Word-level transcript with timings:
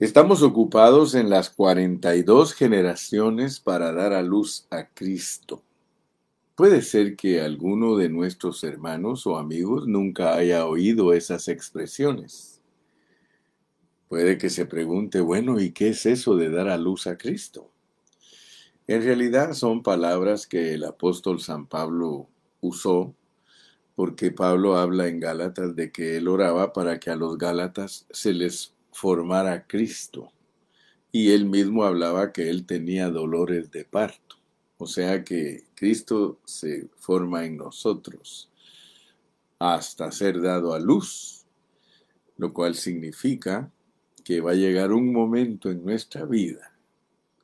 Estamos 0.00 0.42
ocupados 0.42 1.14
en 1.14 1.28
las 1.28 1.50
42 1.50 2.54
generaciones 2.54 3.60
para 3.60 3.92
dar 3.92 4.14
a 4.14 4.22
luz 4.22 4.66
a 4.70 4.88
Cristo. 4.88 5.62
Puede 6.54 6.80
ser 6.80 7.16
que 7.16 7.42
alguno 7.42 7.98
de 7.98 8.08
nuestros 8.08 8.64
hermanos 8.64 9.26
o 9.26 9.36
amigos 9.36 9.86
nunca 9.86 10.32
haya 10.36 10.64
oído 10.64 11.12
esas 11.12 11.48
expresiones. 11.48 12.62
Puede 14.08 14.38
que 14.38 14.48
se 14.48 14.64
pregunte, 14.64 15.20
bueno, 15.20 15.60
¿y 15.60 15.72
qué 15.72 15.90
es 15.90 16.06
eso 16.06 16.34
de 16.34 16.48
dar 16.48 16.68
a 16.68 16.78
luz 16.78 17.06
a 17.06 17.18
Cristo? 17.18 17.70
En 18.86 19.04
realidad 19.04 19.52
son 19.52 19.82
palabras 19.82 20.46
que 20.46 20.72
el 20.72 20.84
apóstol 20.84 21.40
San 21.40 21.66
Pablo 21.66 22.26
usó 22.62 23.14
porque 23.96 24.30
Pablo 24.30 24.78
habla 24.78 25.08
en 25.08 25.20
Gálatas 25.20 25.76
de 25.76 25.92
que 25.92 26.16
él 26.16 26.26
oraba 26.26 26.72
para 26.72 26.98
que 26.98 27.10
a 27.10 27.16
los 27.16 27.36
Gálatas 27.36 28.06
se 28.10 28.32
les 28.32 28.72
formara 28.92 29.66
Cristo. 29.66 30.32
Y 31.12 31.32
él 31.32 31.46
mismo 31.46 31.84
hablaba 31.84 32.32
que 32.32 32.50
él 32.50 32.66
tenía 32.66 33.10
dolores 33.10 33.70
de 33.70 33.84
parto. 33.84 34.36
O 34.78 34.86
sea 34.86 35.24
que 35.24 35.64
Cristo 35.74 36.38
se 36.44 36.88
forma 36.96 37.44
en 37.44 37.56
nosotros 37.56 38.50
hasta 39.58 40.10
ser 40.10 40.40
dado 40.40 40.72
a 40.72 40.80
luz, 40.80 41.44
lo 42.38 42.52
cual 42.52 42.74
significa 42.74 43.70
que 44.24 44.40
va 44.40 44.52
a 44.52 44.54
llegar 44.54 44.92
un 44.92 45.12
momento 45.12 45.70
en 45.70 45.84
nuestra 45.84 46.24
vida 46.24 46.72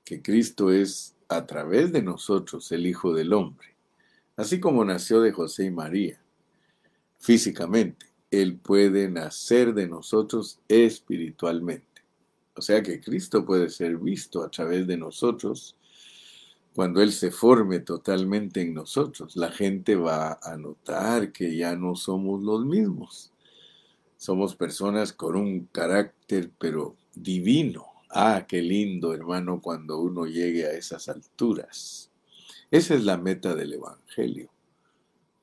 que 0.07 0.23
Cristo 0.23 0.71
es 0.73 1.15
a 1.29 1.45
través 1.47 1.93
de 1.93 2.01
nosotros 2.01 2.71
el 2.71 2.87
Hijo 2.87 3.13
del 3.13 3.33
Hombre, 3.33 3.75
así 4.37 4.61
como 4.61 4.85
nació 4.85 5.21
de 5.21 5.33
José 5.33 5.65
y 5.65 5.71
María 5.71 6.21
físicamente, 7.19 8.07
Él 8.31 8.57
puede 8.57 9.09
nacer 9.09 9.75
de 9.75 9.87
nosotros 9.87 10.59
espiritualmente. 10.69 12.03
O 12.55 12.63
sea 12.63 12.83
que 12.83 13.01
Cristo 13.01 13.45
puede 13.45 13.69
ser 13.69 13.99
visto 13.99 14.43
a 14.43 14.51
través 14.51 14.87
de 14.87 14.97
nosotros. 14.97 15.77
Cuando 16.75 17.03
Él 17.03 17.13
se 17.13 17.31
forme 17.31 17.81
totalmente 17.81 18.61
en 18.63 18.75
nosotros, 18.75 19.37
la 19.37 19.51
gente 19.51 19.95
va 19.95 20.39
a 20.43 20.57
notar 20.57 21.33
que 21.33 21.57
ya 21.57 21.77
no 21.77 21.95
somos 21.95 22.43
los 22.43 22.65
mismos. 22.65 23.33
Somos 24.17 24.57
personas 24.57 25.13
con 25.13 25.37
un 25.37 25.67
carácter, 25.67 26.51
pero 26.59 26.97
divino. 27.15 27.85
Ah, 28.11 28.47
qué 28.49 28.63
lindo, 28.63 29.13
hermano, 29.13 29.61
cuando 29.61 30.01
uno 30.01 30.27
llegue 30.27 30.67
a 30.67 30.73
esas 30.73 31.09
alturas. 31.09 32.11
Esa 32.71 32.95
es 32.95 33.05
la 33.05 33.19
meta 33.19 33.55
del 33.55 33.75
Evangelio. 33.75 34.51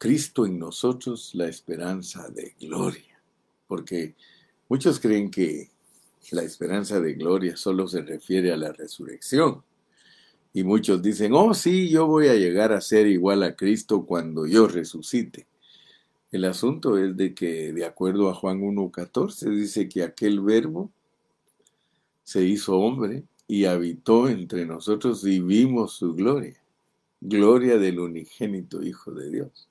Cristo 0.03 0.45
en 0.45 0.59
nosotros 0.59 1.33
la 1.33 1.47
esperanza 1.47 2.27
de 2.27 2.53
gloria. 2.59 3.23
Porque 3.67 4.15
muchos 4.67 4.99
creen 4.99 5.31
que 5.31 5.71
la 6.31 6.43
esperanza 6.43 6.99
de 6.99 7.13
gloria 7.13 7.55
solo 7.55 7.87
se 7.87 8.01
refiere 8.01 8.51
a 8.51 8.57
la 8.57 8.73
resurrección. 8.73 9.63
Y 10.51 10.65
muchos 10.65 11.01
dicen, 11.01 11.31
oh 11.33 11.53
sí, 11.53 11.87
yo 11.89 12.05
voy 12.05 12.27
a 12.27 12.33
llegar 12.33 12.73
a 12.73 12.81
ser 12.81 13.07
igual 13.07 13.43
a 13.43 13.55
Cristo 13.55 14.05
cuando 14.05 14.45
yo 14.45 14.67
resucite. 14.67 15.47
El 16.33 16.43
asunto 16.43 16.97
es 16.97 17.15
de 17.15 17.33
que, 17.33 17.71
de 17.71 17.85
acuerdo 17.85 18.29
a 18.29 18.33
Juan 18.33 18.59
1.14, 18.59 19.55
dice 19.55 19.87
que 19.87 20.03
aquel 20.03 20.41
verbo 20.41 20.91
se 22.25 22.43
hizo 22.43 22.77
hombre 22.77 23.23
y 23.47 23.63
habitó 23.63 24.27
entre 24.27 24.65
nosotros 24.65 25.25
y 25.25 25.39
vimos 25.39 25.93
su 25.93 26.13
gloria, 26.13 26.61
gloria 27.21 27.77
del 27.77 28.01
unigénito 28.01 28.83
Hijo 28.83 29.11
de 29.11 29.29
Dios. 29.31 29.69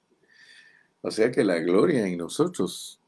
O 1.03 1.11
sea 1.11 1.31
que 1.31 1.45
la 1.45 1.59
gloria 1.59 2.07
en 2.07 2.17
nosotros 2.17 3.01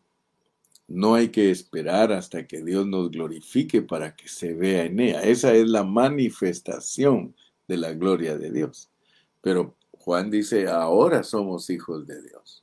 no 0.86 1.14
hay 1.14 1.28
que 1.28 1.50
esperar 1.50 2.12
hasta 2.12 2.46
que 2.46 2.62
Dios 2.62 2.86
nos 2.86 3.10
glorifique 3.10 3.82
para 3.82 4.14
que 4.14 4.28
se 4.28 4.52
vea 4.52 4.84
en 4.84 5.00
ella. 5.00 5.22
Esa 5.22 5.54
es 5.54 5.66
la 5.68 5.84
manifestación 5.84 7.34
de 7.66 7.76
la 7.78 7.94
gloria 7.94 8.36
de 8.36 8.50
Dios. 8.50 8.90
Pero 9.40 9.76
Juan 9.92 10.30
dice, 10.30 10.68
ahora 10.68 11.22
somos 11.22 11.70
hijos 11.70 12.06
de 12.06 12.20
Dios. 12.20 12.62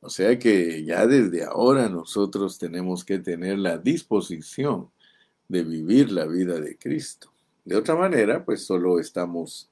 O 0.00 0.08
sea 0.08 0.38
que 0.38 0.84
ya 0.84 1.06
desde 1.06 1.44
ahora 1.44 1.88
nosotros 1.88 2.58
tenemos 2.58 3.04
que 3.04 3.18
tener 3.18 3.58
la 3.58 3.78
disposición 3.78 4.90
de 5.48 5.62
vivir 5.62 6.10
la 6.10 6.24
vida 6.24 6.58
de 6.58 6.76
Cristo. 6.78 7.30
De 7.64 7.76
otra 7.76 7.94
manera, 7.94 8.44
pues 8.44 8.64
solo 8.64 8.98
estamos 8.98 9.70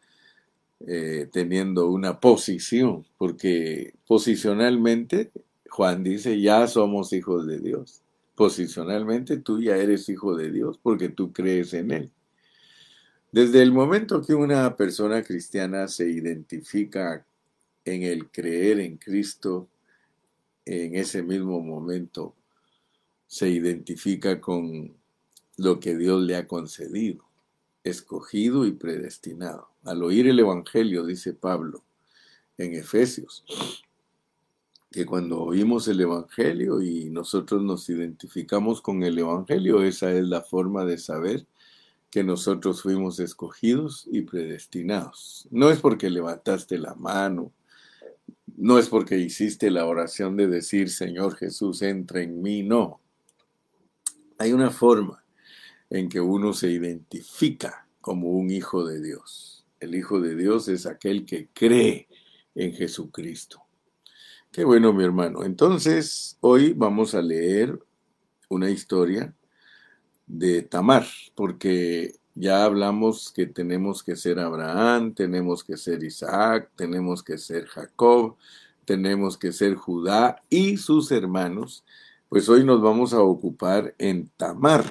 eh, 0.87 1.29
teniendo 1.31 1.91
una 1.91 2.21
posición, 2.21 3.07
porque 3.19 3.93
posicionalmente, 4.07 5.31
Juan 5.69 6.03
dice, 6.03 6.41
ya 6.41 6.67
somos 6.69 7.13
hijos 7.13 7.47
de 7.47 7.59
Dios. 7.59 8.03
Posicionalmente 8.35 9.37
tú 9.37 9.61
ya 9.61 9.77
eres 9.77 10.09
hijo 10.09 10.35
de 10.35 10.51
Dios 10.51 10.79
porque 10.83 11.11
tú 11.11 11.33
crees 11.35 11.75
en 11.75 11.91
Él. 11.91 12.11
Desde 13.31 13.61
el 13.61 13.73
momento 13.73 14.23
que 14.23 14.35
una 14.35 14.75
persona 14.75 15.23
cristiana 15.23 15.87
se 15.87 16.09
identifica 16.09 17.27
en 17.85 18.03
el 18.03 18.31
creer 18.31 18.81
en 18.81 18.97
Cristo, 18.97 19.69
en 20.65 20.95
ese 20.95 21.23
mismo 21.23 21.61
momento 21.61 22.35
se 23.27 23.51
identifica 23.51 24.41
con 24.41 24.95
lo 25.59 25.79
que 25.79 25.95
Dios 25.95 26.23
le 26.23 26.37
ha 26.37 26.49
concedido 26.49 27.30
escogido 27.85 28.67
y 28.67 28.73
predestinado. 28.73 29.69
Al 29.85 30.03
oír 30.03 30.29
el 30.29 30.39
Evangelio, 30.39 31.05
dice 31.05 31.33
Pablo 31.33 31.83
en 32.59 32.75
Efesios, 32.75 33.45
que 34.91 35.07
cuando 35.07 35.41
oímos 35.41 35.89
el 35.89 36.01
Evangelio 36.01 36.83
y 36.83 37.11
nosotros 37.11 37.63
nos 37.63 37.89
identificamos 37.89 38.83
con 38.83 39.03
el 39.03 39.19
Evangelio, 39.19 39.83
esa 39.83 40.13
es 40.13 40.25
la 40.25 40.43
forma 40.43 40.85
de 40.85 40.99
saber 40.99 41.47
que 42.11 42.25
nosotros 42.25 42.83
fuimos 42.83 43.21
escogidos 43.21 44.07
y 44.11 44.23
predestinados. 44.23 45.47
No 45.51 45.71
es 45.71 45.79
porque 45.79 46.11
levantaste 46.11 46.77
la 46.77 46.95
mano, 46.95 47.53
no 48.57 48.79
es 48.79 48.89
porque 48.89 49.17
hiciste 49.17 49.71
la 49.71 49.87
oración 49.87 50.37
de 50.37 50.49
decir, 50.49 50.91
Señor 50.91 51.37
Jesús, 51.37 51.83
entra 51.83 52.21
en 52.21 52.43
mí, 52.43 52.63
no. 52.65 53.01
Hay 54.39 54.53
una 54.53 54.71
forma 54.71 55.25
en 55.91 56.09
que 56.09 56.21
uno 56.21 56.53
se 56.53 56.71
identifica 56.71 57.87
como 58.01 58.31
un 58.31 58.51
hijo 58.51 58.85
de 58.85 59.03
Dios. 59.03 59.67
El 59.81 59.95
hijo 59.95 60.21
de 60.21 60.37
Dios 60.37 60.69
es 60.69 60.87
aquel 60.87 61.27
que 61.27 61.49
cree 61.53 62.09
en 62.55 62.73
Jesucristo. 62.73 63.63
Qué 64.53 64.65
bueno, 64.65 64.93
mi 64.93 65.05
hermano. 65.05 65.45
Entonces, 65.45 66.37
hoy 66.41 66.73
vamos 66.73 67.15
a 67.15 67.23
leer 67.23 67.79
una 68.49 68.71
historia 68.71 69.35
de 70.27 70.63
Tamar, 70.63 71.07
porque 71.35 72.17
ya 72.35 72.65
hablamos 72.65 73.33
que 73.33 73.47
tenemos 73.47 74.03
que 74.03 74.17
ser 74.17 74.39
Abraham, 74.39 75.15
tenemos 75.15 75.65
que 75.65 75.77
ser 75.77 76.03
Isaac, 76.03 76.71
tenemos 76.77 77.23
que 77.23 77.39
ser 77.39 77.67
Jacob, 77.67 78.37
tenemos 78.85 79.37
que 79.37 79.53
ser 79.53 79.75
Judá 79.75 80.43
y 80.49 80.77
sus 80.77 81.11
hermanos. 81.13 81.85
Pues 82.29 82.49
hoy 82.49 82.65
nos 82.65 82.81
vamos 82.81 83.13
a 83.13 83.23
ocupar 83.23 83.95
en 83.99 84.29
Tamar. 84.37 84.85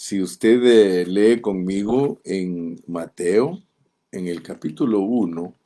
Si 0.00 0.22
usted 0.22 0.64
eh, 0.64 1.06
lee 1.06 1.40
conmigo 1.40 2.20
en 2.22 2.80
Mateo, 2.86 3.60
en 4.12 4.28
el 4.28 4.44
capítulo 4.44 5.00
1 5.00 5.56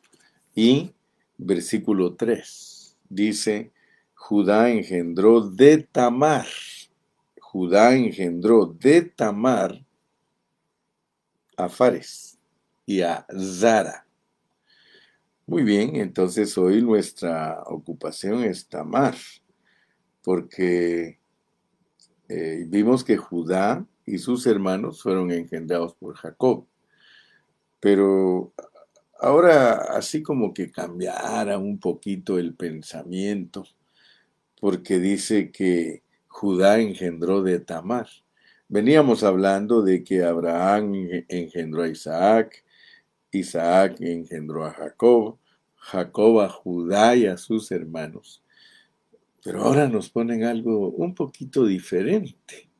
y 0.54 0.90
versículo 1.36 2.14
3, 2.14 2.96
dice, 3.10 3.72
Judá 4.14 4.70
engendró 4.70 5.42
de 5.42 5.82
Tamar, 5.82 6.46
Judá 7.42 7.94
engendró 7.94 8.64
de 8.64 9.02
Tamar 9.02 9.84
a 11.58 11.68
Fares 11.68 12.38
y 12.86 13.02
a 13.02 13.26
Zara. 13.38 14.06
Muy 15.44 15.62
bien, 15.62 15.96
entonces 15.96 16.56
hoy 16.56 16.80
nuestra 16.80 17.62
ocupación 17.66 18.44
es 18.44 18.66
Tamar, 18.66 19.14
porque 20.22 21.20
eh, 22.30 22.64
vimos 22.66 23.04
que 23.04 23.18
Judá 23.18 23.86
y 24.06 24.18
sus 24.18 24.46
hermanos 24.46 25.02
fueron 25.02 25.30
engendrados 25.30 25.94
por 25.94 26.14
Jacob. 26.14 26.66
Pero 27.80 28.52
ahora 29.20 29.74
así 29.96 30.22
como 30.22 30.52
que 30.52 30.70
cambiara 30.70 31.58
un 31.58 31.78
poquito 31.78 32.38
el 32.38 32.54
pensamiento, 32.54 33.64
porque 34.60 34.98
dice 34.98 35.50
que 35.50 36.02
Judá 36.28 36.80
engendró 36.80 37.42
de 37.42 37.60
Tamar. 37.60 38.08
Veníamos 38.68 39.22
hablando 39.22 39.82
de 39.82 40.02
que 40.02 40.24
Abraham 40.24 40.94
engendró 41.28 41.82
a 41.82 41.88
Isaac, 41.88 42.64
Isaac 43.30 43.96
engendró 44.00 44.64
a 44.64 44.72
Jacob, 44.72 45.38
Jacob 45.76 46.40
a 46.40 46.48
Judá 46.48 47.16
y 47.16 47.26
a 47.26 47.36
sus 47.36 47.70
hermanos. 47.70 48.42
Pero 49.44 49.62
ahora 49.62 49.88
nos 49.88 50.08
ponen 50.08 50.44
algo 50.44 50.90
un 50.90 51.14
poquito 51.14 51.66
diferente. 51.66 52.71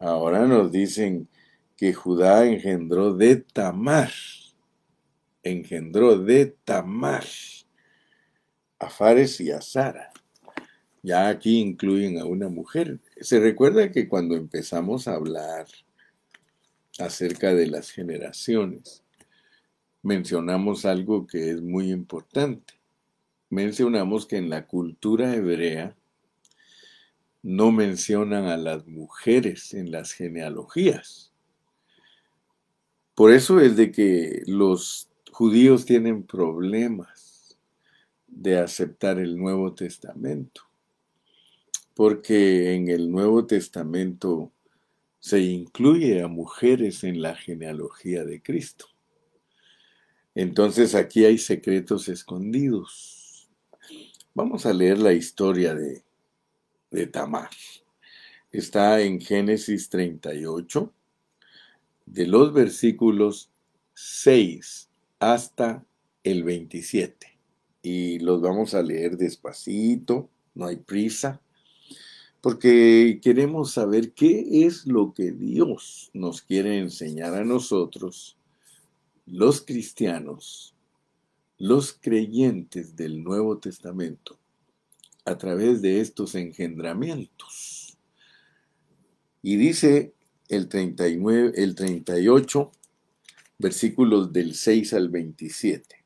Ahora 0.00 0.46
nos 0.46 0.72
dicen 0.72 1.28
que 1.76 1.92
Judá 1.92 2.46
engendró 2.46 3.12
de 3.12 3.36
Tamar, 3.36 4.10
engendró 5.42 6.18
de 6.18 6.46
Tamar 6.64 7.26
a 8.78 8.88
Fares 8.88 9.38
y 9.42 9.50
a 9.50 9.60
Sara. 9.60 10.10
Ya 11.02 11.28
aquí 11.28 11.60
incluyen 11.60 12.18
a 12.18 12.24
una 12.24 12.48
mujer. 12.48 12.98
Se 13.20 13.40
recuerda 13.40 13.92
que 13.92 14.08
cuando 14.08 14.36
empezamos 14.36 15.06
a 15.06 15.16
hablar 15.16 15.66
acerca 16.98 17.52
de 17.52 17.66
las 17.66 17.90
generaciones, 17.90 19.04
mencionamos 20.02 20.86
algo 20.86 21.26
que 21.26 21.50
es 21.50 21.60
muy 21.60 21.90
importante. 21.90 22.72
Mencionamos 23.50 24.24
que 24.24 24.38
en 24.38 24.48
la 24.48 24.66
cultura 24.66 25.34
hebrea 25.34 25.94
no 27.42 27.72
mencionan 27.72 28.46
a 28.46 28.56
las 28.56 28.86
mujeres 28.86 29.72
en 29.74 29.90
las 29.90 30.12
genealogías. 30.12 31.32
Por 33.14 33.32
eso 33.32 33.60
es 33.60 33.76
de 33.76 33.90
que 33.92 34.42
los 34.46 35.10
judíos 35.30 35.84
tienen 35.84 36.22
problemas 36.22 37.58
de 38.26 38.58
aceptar 38.58 39.18
el 39.18 39.36
Nuevo 39.36 39.74
Testamento, 39.74 40.62
porque 41.94 42.74
en 42.74 42.88
el 42.88 43.10
Nuevo 43.10 43.46
Testamento 43.46 44.52
se 45.18 45.40
incluye 45.40 46.22
a 46.22 46.28
mujeres 46.28 47.04
en 47.04 47.20
la 47.20 47.34
genealogía 47.34 48.24
de 48.24 48.40
Cristo. 48.42 48.86
Entonces 50.34 50.94
aquí 50.94 51.24
hay 51.24 51.38
secretos 51.38 52.08
escondidos. 52.08 53.50
Vamos 54.32 54.64
a 54.64 54.72
leer 54.72 54.98
la 54.98 55.12
historia 55.12 55.74
de, 55.74 56.04
de 56.90 57.06
Tamar. 57.06 57.50
Está 58.52 59.00
en 59.00 59.20
Génesis 59.20 59.88
38, 59.88 60.92
de 62.06 62.26
los 62.26 62.52
versículos 62.52 63.50
6 63.94 64.90
hasta 65.18 65.84
el 66.24 66.44
27. 66.44 67.38
Y 67.82 68.18
los 68.18 68.40
vamos 68.40 68.74
a 68.74 68.82
leer 68.82 69.16
despacito, 69.16 70.28
no 70.54 70.66
hay 70.66 70.76
prisa 70.76 71.40
porque 72.40 73.20
queremos 73.22 73.72
saber 73.72 74.12
qué 74.12 74.64
es 74.66 74.86
lo 74.86 75.12
que 75.12 75.32
Dios 75.32 76.10
nos 76.14 76.40
quiere 76.42 76.78
enseñar 76.78 77.34
a 77.34 77.44
nosotros, 77.44 78.38
los 79.26 79.60
cristianos, 79.60 80.74
los 81.58 81.92
creyentes 81.92 82.96
del 82.96 83.22
Nuevo 83.22 83.58
Testamento, 83.58 84.38
a 85.24 85.36
través 85.38 85.82
de 85.82 86.00
estos 86.00 86.34
engendramientos. 86.34 87.98
Y 89.42 89.56
dice 89.56 90.12
el 90.48 90.68
39, 90.68 91.52
el 91.56 91.74
38, 91.74 92.72
versículos 93.58 94.32
del 94.32 94.54
6 94.54 94.94
al 94.94 95.08
27. 95.08 95.96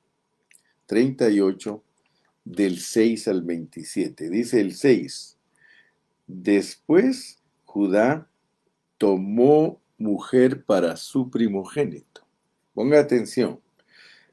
38 0.87 1.83
del 2.45 2.79
6 2.79 3.29
al 3.29 3.43
27. 3.43 4.31
Dice 4.31 4.61
el 4.61 4.75
6 4.75 5.35
Después 6.27 7.39
Judá 7.65 8.29
tomó 8.99 9.81
mujer 9.99 10.65
para 10.65 10.97
su 10.97 11.31
primogénito. 11.31 12.27
Ponga 12.73 13.01
atención. 13.01 13.61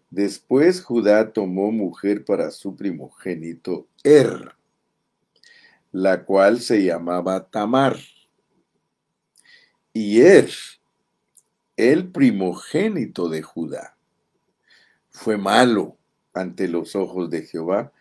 Después 0.10 0.82
Judá 0.82 1.32
tomó 1.32 1.72
mujer 1.72 2.26
para 2.26 2.52
su 2.52 2.76
primogénito 2.76 3.88
Er, 4.04 4.56
la 5.92 6.24
cual 6.24 6.60
se 6.60 6.84
llamaba 6.84 7.50
Tamar. 7.50 7.98
Y 9.94 10.22
Er, 10.22 10.50
el 11.76 12.10
primogénito 12.12 13.28
de 13.28 13.42
Judá, 13.42 13.98
fue 15.10 15.38
malo 15.38 15.98
ante 16.34 16.68
los 16.68 16.96
ojos 16.96 17.30
de 17.30 17.44
Jehová 17.44 17.92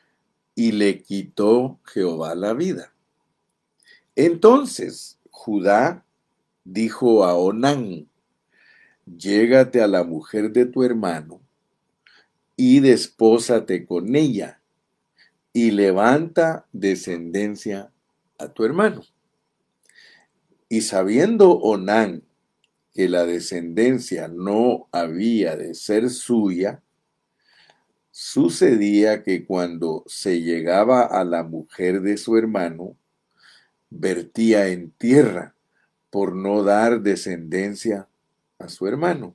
y 0.54 0.72
le 0.72 1.02
quitó 1.02 1.80
Jehová 1.84 2.34
la 2.34 2.54
vida. 2.54 2.92
Entonces 4.14 5.18
Judá 5.30 6.04
dijo 6.64 7.24
a 7.24 7.34
Onán, 7.34 8.08
llégate 9.06 9.82
a 9.82 9.88
la 9.88 10.04
mujer 10.04 10.52
de 10.52 10.66
tu 10.66 10.84
hermano 10.84 11.40
y 12.56 12.80
despósate 12.80 13.86
con 13.86 14.14
ella 14.14 14.59
y 15.52 15.70
levanta 15.72 16.66
descendencia 16.72 17.90
a 18.38 18.48
tu 18.48 18.64
hermano. 18.64 19.02
Y 20.68 20.82
sabiendo 20.82 21.52
Onán 21.58 22.22
que 22.94 23.08
la 23.08 23.26
descendencia 23.26 24.28
no 24.28 24.88
había 24.92 25.56
de 25.56 25.74
ser 25.74 26.10
suya, 26.10 26.82
sucedía 28.10 29.22
que 29.22 29.44
cuando 29.44 30.04
se 30.06 30.42
llegaba 30.42 31.02
a 31.02 31.24
la 31.24 31.42
mujer 31.42 32.02
de 32.02 32.16
su 32.16 32.36
hermano, 32.36 32.96
vertía 33.88 34.68
en 34.68 34.90
tierra 34.92 35.54
por 36.10 36.34
no 36.34 36.62
dar 36.62 37.00
descendencia 37.00 38.08
a 38.58 38.68
su 38.68 38.86
hermano. 38.86 39.34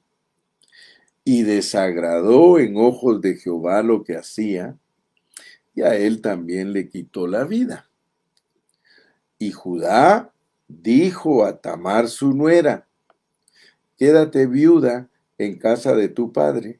Y 1.24 1.44
desagradó 1.44 2.60
en 2.60 2.78
ojos 2.78 3.20
de 3.22 3.36
Jehová 3.36 3.82
lo 3.82 4.04
que 4.04 4.16
hacía, 4.16 4.78
y 5.76 5.82
a 5.82 5.96
él 5.96 6.22
también 6.22 6.72
le 6.72 6.88
quitó 6.88 7.28
la 7.28 7.44
vida. 7.44 7.90
Y 9.38 9.52
Judá 9.52 10.34
dijo 10.68 11.46
a 11.46 11.60
Tamar 11.60 12.08
su 12.08 12.34
nuera, 12.34 12.88
quédate 13.98 14.48
viuda 14.48 15.10
en 15.38 15.60
casa 15.60 15.94
de 15.94 16.08
tu 16.08 16.32
padre, 16.32 16.80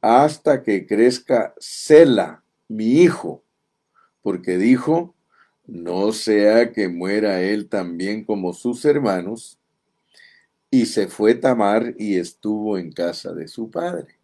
hasta 0.00 0.62
que 0.62 0.86
crezca 0.86 1.52
Sela, 1.58 2.44
mi 2.68 3.02
hijo, 3.02 3.42
porque 4.22 4.56
dijo, 4.56 5.14
no 5.66 6.12
sea 6.12 6.72
que 6.72 6.88
muera 6.88 7.42
él 7.42 7.68
también 7.68 8.24
como 8.24 8.52
sus 8.52 8.84
hermanos. 8.84 9.58
Y 10.70 10.86
se 10.86 11.08
fue 11.08 11.34
Tamar 11.34 11.94
y 11.98 12.16
estuvo 12.16 12.78
en 12.78 12.92
casa 12.92 13.32
de 13.32 13.48
su 13.48 13.70
padre. 13.70 14.18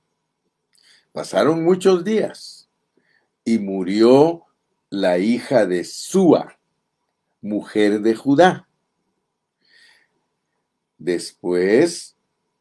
Pasaron 1.13 1.65
muchos 1.65 2.05
días 2.05 2.66
y 3.47 3.59
murió 3.61 4.45
la 4.91 5.17
hija 5.17 5.65
de 5.65 5.85
Sua, 5.85 6.59
mujer 7.41 8.01
de 8.01 8.15
Judá. 8.15 8.69
Después 10.99 12.17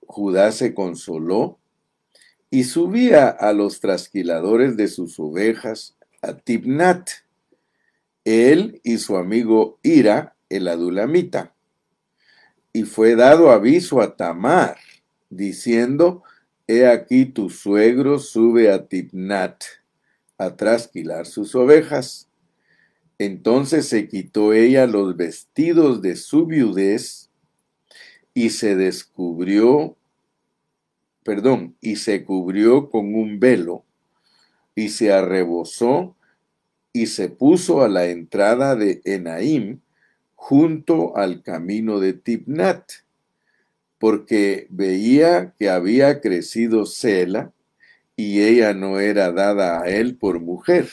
Judá 0.05 0.53
se 0.53 0.73
consoló 0.73 1.59
y 2.49 2.65
subía 2.65 3.29
a 3.29 3.51
los 3.51 3.81
trasquiladores 3.81 4.77
de 4.77 4.87
sus 4.87 5.19
ovejas 5.19 5.97
a 6.21 6.37
Tibnat 6.37 7.09
él 8.25 8.81
y 8.83 8.97
su 8.97 9.17
amigo 9.17 9.79
Ira, 9.83 10.35
el 10.49 10.67
adulamita. 10.67 11.53
Y 12.73 12.83
fue 12.83 13.15
dado 13.15 13.51
aviso 13.51 14.01
a 14.01 14.15
Tamar, 14.15 14.77
diciendo, 15.30 16.23
He 16.68 16.87
aquí 16.87 17.25
tu 17.25 17.49
suegro 17.49 18.19
sube 18.19 18.71
a 18.71 18.87
Tibnat 18.87 19.63
a 20.37 20.56
trasquilar 20.56 21.25
sus 21.25 21.56
ovejas. 21.56 22.27
Entonces 23.18 23.87
se 23.87 24.07
quitó 24.07 24.54
ella 24.54 24.87
los 24.87 25.15
vestidos 25.15 26.01
de 26.01 26.15
su 26.15 26.45
viudez 26.45 27.30
y 28.33 28.49
se 28.49 28.75
descubrió, 28.75 29.95
perdón, 31.23 31.75
y 31.80 31.95
se 31.95 32.25
cubrió 32.25 32.89
con 32.89 33.15
un 33.15 33.39
velo 33.39 33.85
y 34.75 34.89
se 34.89 35.13
arrebozó 35.13 36.15
y 36.92 37.07
se 37.07 37.30
puso 37.30 37.81
a 37.81 37.89
la 37.89 38.06
entrada 38.07 38.75
de 38.75 39.01
Enaim 39.06 39.80
junto 40.35 41.15
al 41.18 41.42
camino 41.42 41.99
de 41.99 42.13
Tibnat, 42.13 42.92
porque 43.97 44.68
veía 44.69 45.54
que 45.57 45.69
había 45.69 46.21
crecido 46.21 46.85
Sela 46.85 47.51
y 48.16 48.42
ella 48.42 48.74
no 48.74 49.00
era 49.00 49.31
dada 49.31 49.81
a 49.81 49.90
él 49.90 50.18
por 50.18 50.40
mujer. 50.40 50.90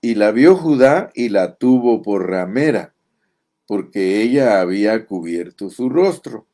Y 0.00 0.14
la 0.14 0.30
vio 0.30 0.56
Judá 0.56 1.10
y 1.14 1.28
la 1.28 1.56
tuvo 1.56 2.02
por 2.02 2.28
ramera, 2.28 2.94
porque 3.66 4.22
ella 4.22 4.60
había 4.60 5.06
cubierto 5.06 5.70
su 5.70 5.88
rostro. 5.88 6.46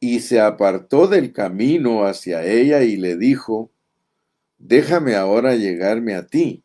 Y 0.00 0.20
se 0.20 0.40
apartó 0.40 1.06
del 1.06 1.32
camino 1.32 2.04
hacia 2.04 2.44
ella 2.44 2.82
y 2.82 2.96
le 2.96 3.16
dijo, 3.16 3.70
Déjame 4.58 5.14
ahora 5.14 5.56
llegarme 5.56 6.14
a 6.14 6.26
ti 6.26 6.64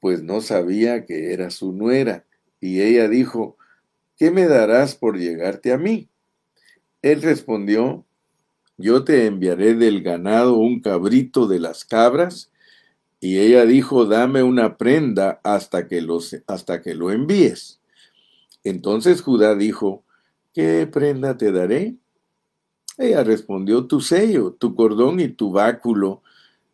pues 0.00 0.22
no 0.22 0.40
sabía 0.40 1.04
que 1.04 1.32
era 1.32 1.50
su 1.50 1.72
nuera. 1.72 2.24
Y 2.60 2.80
ella 2.80 3.08
dijo, 3.08 3.56
¿qué 4.16 4.30
me 4.30 4.46
darás 4.46 4.94
por 4.94 5.18
llegarte 5.18 5.72
a 5.72 5.78
mí? 5.78 6.08
Él 7.02 7.22
respondió, 7.22 8.04
yo 8.78 9.04
te 9.04 9.26
enviaré 9.26 9.74
del 9.74 10.02
ganado 10.02 10.56
un 10.56 10.80
cabrito 10.80 11.46
de 11.46 11.60
las 11.60 11.84
cabras. 11.84 12.50
Y 13.20 13.38
ella 13.38 13.66
dijo, 13.66 14.06
dame 14.06 14.42
una 14.42 14.78
prenda 14.78 15.40
hasta 15.42 15.88
que, 15.88 16.00
lo, 16.00 16.20
hasta 16.46 16.80
que 16.80 16.94
lo 16.94 17.10
envíes. 17.10 17.80
Entonces 18.64 19.20
Judá 19.20 19.54
dijo, 19.56 20.04
¿qué 20.54 20.86
prenda 20.86 21.36
te 21.36 21.52
daré? 21.52 21.96
Ella 22.96 23.24
respondió, 23.24 23.86
tu 23.86 24.00
sello, 24.00 24.52
tu 24.52 24.74
cordón 24.74 25.20
y 25.20 25.28
tu 25.28 25.50
báculo 25.52 26.22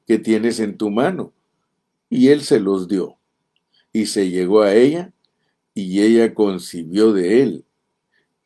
que 0.07 0.19
tienes 0.19 0.61
en 0.61 0.77
tu 0.77 0.91
mano 0.91 1.33
y 2.15 2.29
él 2.29 2.43
se 2.43 2.61
los 2.61 2.87
dio. 2.87 3.17
Y 3.93 4.07
se 4.07 4.31
llegó 4.31 4.63
a 4.63 4.73
ella, 4.73 5.13
y 5.75 6.01
ella 6.01 6.33
concibió 6.33 7.13
de 7.13 7.43
él. 7.43 7.65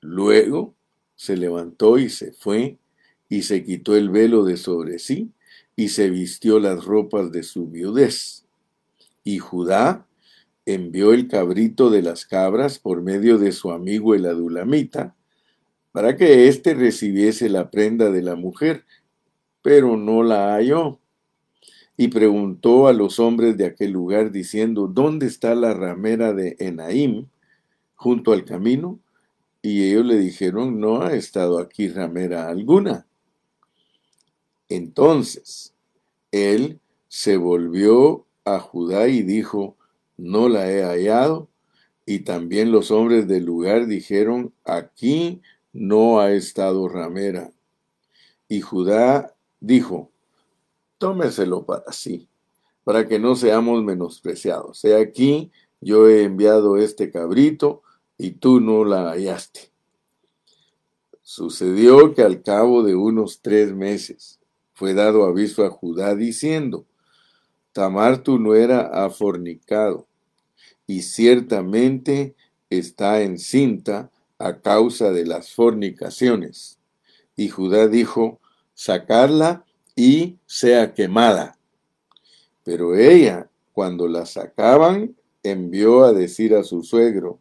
Luego 0.00 0.74
se 1.16 1.36
levantó 1.36 1.98
y 1.98 2.08
se 2.08 2.32
fue, 2.32 2.78
y 3.28 3.42
se 3.42 3.64
quitó 3.64 3.96
el 3.96 4.10
velo 4.10 4.44
de 4.44 4.56
sobre 4.56 4.98
sí, 4.98 5.30
y 5.76 5.88
se 5.88 6.10
vistió 6.10 6.58
las 6.58 6.84
ropas 6.84 7.30
de 7.30 7.42
su 7.42 7.68
viudez. 7.68 8.44
Y 9.22 9.38
Judá 9.38 10.06
envió 10.66 11.12
el 11.12 11.28
cabrito 11.28 11.90
de 11.90 12.02
las 12.02 12.26
cabras 12.26 12.78
por 12.78 13.02
medio 13.02 13.38
de 13.38 13.52
su 13.52 13.70
amigo 13.70 14.14
el 14.14 14.26
adulamita, 14.26 15.14
para 15.92 16.16
que 16.16 16.48
éste 16.48 16.74
recibiese 16.74 17.48
la 17.48 17.70
prenda 17.70 18.10
de 18.10 18.22
la 18.22 18.36
mujer, 18.36 18.84
pero 19.62 19.96
no 19.96 20.22
la 20.22 20.54
halló. 20.54 20.98
Y 21.96 22.08
preguntó 22.08 22.86
a 22.86 22.92
los 22.92 23.18
hombres 23.18 23.56
de 23.56 23.66
aquel 23.66 23.90
lugar, 23.90 24.30
diciendo, 24.30 24.86
¿dónde 24.86 25.26
está 25.26 25.54
la 25.54 25.74
ramera 25.74 26.32
de 26.32 26.56
Enaim, 26.60 27.26
junto 27.96 28.32
al 28.32 28.44
camino? 28.44 29.00
Y 29.62 29.82
ellos 29.90 30.06
le 30.06 30.18
dijeron, 30.18 30.78
no 30.78 31.02
ha 31.02 31.14
estado 31.14 31.58
aquí 31.58 31.88
ramera 31.88 32.48
alguna. 32.48 33.07
Entonces 34.68 35.74
él 36.30 36.80
se 37.08 37.36
volvió 37.36 38.26
a 38.44 38.60
Judá 38.60 39.08
y 39.08 39.22
dijo, 39.22 39.76
no 40.16 40.48
la 40.48 40.70
he 40.70 40.82
hallado. 40.82 41.48
Y 42.04 42.20
también 42.20 42.72
los 42.72 42.90
hombres 42.90 43.28
del 43.28 43.44
lugar 43.44 43.86
dijeron, 43.86 44.52
aquí 44.64 45.42
no 45.72 46.20
ha 46.20 46.32
estado 46.32 46.88
ramera. 46.88 47.52
Y 48.48 48.60
Judá 48.60 49.34
dijo, 49.60 50.10
tómeselo 50.96 51.64
para 51.66 51.92
sí, 51.92 52.28
para 52.84 53.06
que 53.06 53.18
no 53.18 53.36
seamos 53.36 53.82
menospreciados. 53.84 54.84
He 54.84 54.96
aquí, 54.96 55.50
yo 55.80 56.08
he 56.08 56.24
enviado 56.24 56.78
este 56.78 57.10
cabrito 57.10 57.82
y 58.16 58.32
tú 58.32 58.60
no 58.60 58.84
la 58.84 59.10
hallaste. 59.10 59.70
Sucedió 61.22 62.14
que 62.14 62.22
al 62.22 62.42
cabo 62.42 62.82
de 62.82 62.94
unos 62.94 63.42
tres 63.42 63.74
meses 63.74 64.37
fue 64.78 64.94
dado 64.94 65.24
aviso 65.24 65.66
a 65.66 65.70
Judá 65.70 66.14
diciendo, 66.14 66.86
Tamar 67.72 68.18
tu 68.18 68.38
nuera 68.38 68.82
ha 68.92 69.10
fornicado, 69.10 70.06
y 70.86 71.02
ciertamente 71.02 72.36
está 72.70 73.22
encinta 73.22 74.12
a 74.38 74.60
causa 74.60 75.10
de 75.10 75.26
las 75.26 75.52
fornicaciones. 75.52 76.78
Y 77.34 77.48
Judá 77.48 77.88
dijo, 77.88 78.38
sacarla 78.72 79.64
y 79.96 80.38
sea 80.46 80.94
quemada. 80.94 81.58
Pero 82.62 82.94
ella, 82.94 83.50
cuando 83.72 84.06
la 84.06 84.26
sacaban, 84.26 85.16
envió 85.42 86.04
a 86.04 86.12
decir 86.12 86.54
a 86.54 86.62
su 86.62 86.84
suegro, 86.84 87.40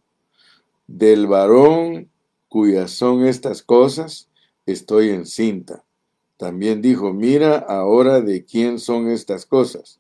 del 0.87 1.27
varón 1.27 2.09
cuyas 2.49 2.89
son 2.89 3.27
estas 3.27 3.61
cosas, 3.61 4.27
estoy 4.65 5.09
encinta. 5.09 5.83
También 6.37 6.81
dijo, 6.81 7.13
mira 7.13 7.57
ahora 7.57 8.21
de 8.21 8.45
quién 8.45 8.79
son 8.79 9.09
estas 9.09 9.45
cosas, 9.45 9.99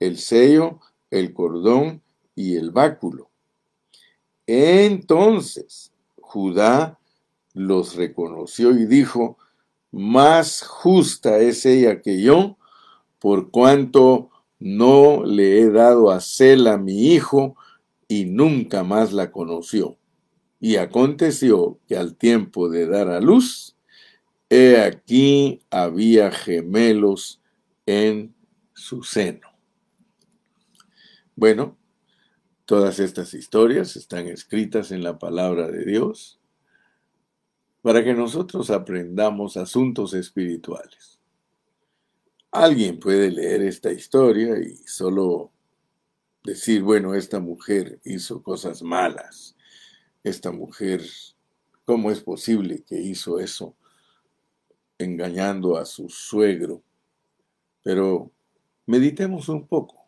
el 0.00 0.18
sello, 0.18 0.80
el 1.10 1.32
cordón 1.32 2.02
y 2.34 2.56
el 2.56 2.70
báculo. 2.70 3.30
Entonces 4.46 5.92
Judá 6.16 6.98
los 7.52 7.94
reconoció 7.94 8.72
y 8.72 8.86
dijo, 8.86 9.38
más 9.92 10.62
justa 10.62 11.38
es 11.38 11.64
ella 11.66 12.00
que 12.02 12.20
yo, 12.20 12.56
por 13.18 13.50
cuanto 13.50 14.30
no 14.58 15.24
le 15.24 15.60
he 15.60 15.70
dado 15.70 16.10
a 16.10 16.20
Sela 16.20 16.78
mi 16.78 17.12
hijo, 17.12 17.56
y 18.08 18.26
nunca 18.26 18.84
más 18.84 19.12
la 19.12 19.30
conoció. 19.30 19.96
Y 20.60 20.76
aconteció 20.76 21.78
que 21.86 21.96
al 21.96 22.16
tiempo 22.16 22.68
de 22.68 22.86
dar 22.86 23.08
a 23.08 23.20
luz, 23.20 23.73
he 24.54 24.80
aquí 24.80 25.60
había 25.70 26.30
gemelos 26.30 27.42
en 27.86 28.34
su 28.72 29.02
seno. 29.02 29.48
Bueno, 31.34 31.76
todas 32.64 33.00
estas 33.00 33.34
historias 33.34 33.96
están 33.96 34.28
escritas 34.28 34.92
en 34.92 35.02
la 35.02 35.18
palabra 35.18 35.68
de 35.68 35.84
Dios 35.84 36.38
para 37.82 38.04
que 38.04 38.14
nosotros 38.14 38.70
aprendamos 38.70 39.56
asuntos 39.56 40.14
espirituales. 40.14 41.18
Alguien 42.52 43.00
puede 43.00 43.32
leer 43.32 43.62
esta 43.62 43.90
historia 43.90 44.56
y 44.58 44.76
solo 44.86 45.50
decir, 46.44 46.82
bueno, 46.82 47.14
esta 47.14 47.40
mujer 47.40 48.00
hizo 48.04 48.42
cosas 48.42 48.82
malas 48.82 49.56
esta 50.22 50.50
mujer, 50.50 51.02
¿cómo 51.84 52.10
es 52.10 52.20
posible 52.20 52.82
que 52.82 52.98
hizo 53.00 53.38
eso 53.38 53.76
engañando 54.98 55.76
a 55.76 55.84
su 55.84 56.08
suegro? 56.08 56.82
Pero 57.82 58.30
meditemos 58.86 59.48
un 59.48 59.66
poco. 59.66 60.04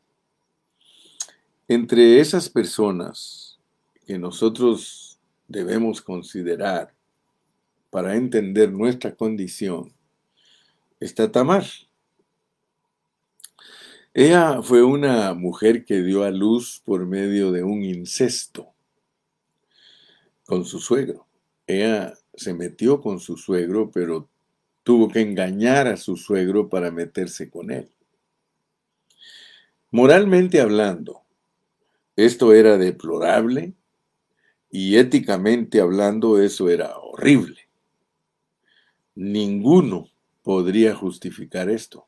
Entre 1.69 2.21
esas 2.21 2.49
personas 2.49 3.59
que 4.07 4.19
nosotros 4.19 5.19
debemos 5.49 6.01
considerar 6.01 6.95
para 7.91 8.15
entender 8.15 8.71
nuestra 8.71 9.15
condición, 9.15 9.93
está 11.01 11.31
Tamar. 11.31 11.65
Ella 14.15 14.63
fue 14.63 14.83
una 14.83 15.35
mujer 15.35 15.85
que 15.85 16.03
dio 16.03 16.25
a 16.25 16.31
luz 16.31 16.81
por 16.85 17.05
medio 17.05 17.53
de 17.53 17.63
un 17.63 17.83
incesto 17.85 18.73
con 20.47 20.65
su 20.65 20.79
suegro. 20.79 21.27
Ella 21.67 22.15
se 22.35 22.55
metió 22.55 23.01
con 23.01 23.21
su 23.21 23.37
suegro, 23.37 23.91
pero 23.91 24.29
tuvo 24.87 25.09
que 25.09 25.21
engañar 25.21 25.89
a 25.89 25.97
su 25.97 26.17
suegro 26.17 26.69
para 26.69 26.93
meterse 26.93 27.51
con 27.51 27.73
él. 27.73 27.91
Moralmente 29.91 30.61
hablando, 30.61 31.23
esto 32.15 32.53
era 32.53 32.79
deplorable 32.79 33.75
y 34.71 34.97
éticamente 34.97 35.81
hablando 35.81 36.41
eso 36.41 36.71
era 36.71 36.97
horrible. 36.99 37.69
Ninguno 39.17 40.09
podría 40.45 40.95
justificar 40.95 41.69
esto. 41.69 42.07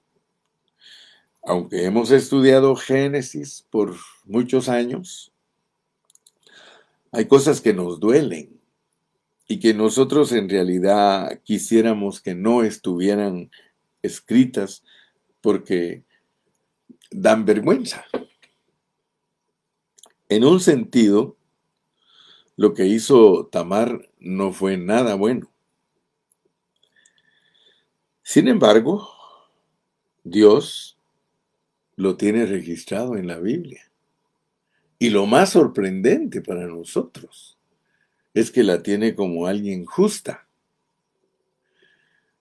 Aunque 1.43 1.85
hemos 1.85 2.13
estudiado 2.13 2.77
Génesis 2.77 3.67
por 3.71 3.97
muchos 4.25 4.69
años, 4.69 5.33
hay 7.11 7.27
cosas 7.27 7.61
que 7.61 7.75
nos 7.75 7.99
duelen 7.99 8.58
y 9.51 9.59
que 9.59 9.73
nosotros 9.73 10.31
en 10.33 10.51
realidad 10.51 11.41
quisiéramos 11.43 12.21
que 12.21 12.35
no 12.35 12.63
estuvieran 12.63 13.51
escritas 14.03 14.85
porque 15.41 16.05
dan 17.11 17.47
vergüenza. 17.47 18.05
En 20.29 20.45
un 20.45 20.61
sentido, 20.61 21.39
lo 22.57 22.75
que 22.75 22.85
hizo 22.85 23.47
Tamar 23.47 24.11
no 24.19 24.53
fue 24.53 24.77
nada 24.77 25.15
bueno. 25.15 25.51
Sin 28.23 28.49
embargo, 28.49 29.09
Dios 30.25 30.99
lo 31.97 32.19
tiene 32.19 32.45
registrado 32.45 33.17
en 33.17 33.27
la 33.27 33.39
Biblia. 33.39 33.91
Y 34.99 35.09
lo 35.09 35.25
más 35.25 35.51
sorprendente 35.51 36.43
para 36.43 36.67
nosotros 36.67 37.58
es 38.39 38.53
que 38.53 38.63
la 38.63 38.85
tiene 38.85 39.17
como 39.17 39.49
alguien 39.49 39.85
justa. 39.85 40.47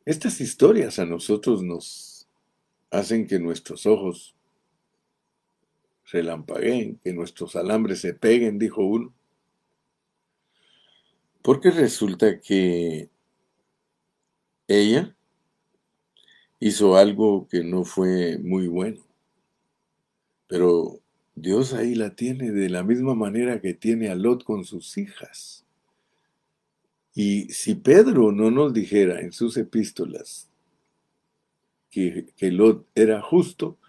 Estas 0.05 0.39
historias 0.41 0.99
a 0.99 1.07
nosotros 1.07 1.63
nos 1.63 2.27
hacen 2.91 3.25
que 3.25 3.39
nuestros 3.39 3.87
ojos 3.87 4.35
relampagueen, 6.11 6.99
que 7.03 7.13
nuestros 7.13 7.55
alambres 7.55 8.01
se 8.01 8.13
peguen, 8.13 8.59
dijo 8.59 8.85
uno. 8.85 9.11
Porque 11.41 11.71
resulta 11.71 12.41
que 12.41 13.09
ella 14.67 15.15
hizo 16.59 16.95
algo 16.95 17.47
que 17.47 17.63
no 17.63 17.85
fue 17.85 18.37
muy 18.37 18.67
bueno, 18.67 19.03
pero 20.45 20.99
Dios 21.33 21.73
ahí 21.73 21.95
la 21.95 22.15
tiene 22.15 22.51
de 22.51 22.69
la 22.69 22.83
misma 22.83 23.15
manera 23.15 23.61
que 23.61 23.73
tiene 23.73 24.09
a 24.09 24.15
Lot 24.15 24.43
con 24.43 24.63
sus 24.63 24.95
hijas. 24.99 25.66
Y 27.19 27.49
si 27.49 27.73
Pedro 27.73 28.31
no 28.31 28.51
nos 28.51 28.71
dijera 28.71 29.21
en 29.21 29.31
sus 29.31 29.57
epístolas 29.57 30.51
que, 31.89 32.27
que 32.37 32.51
Lot 32.51 32.85
era 32.93 33.23
justo, 33.23 33.79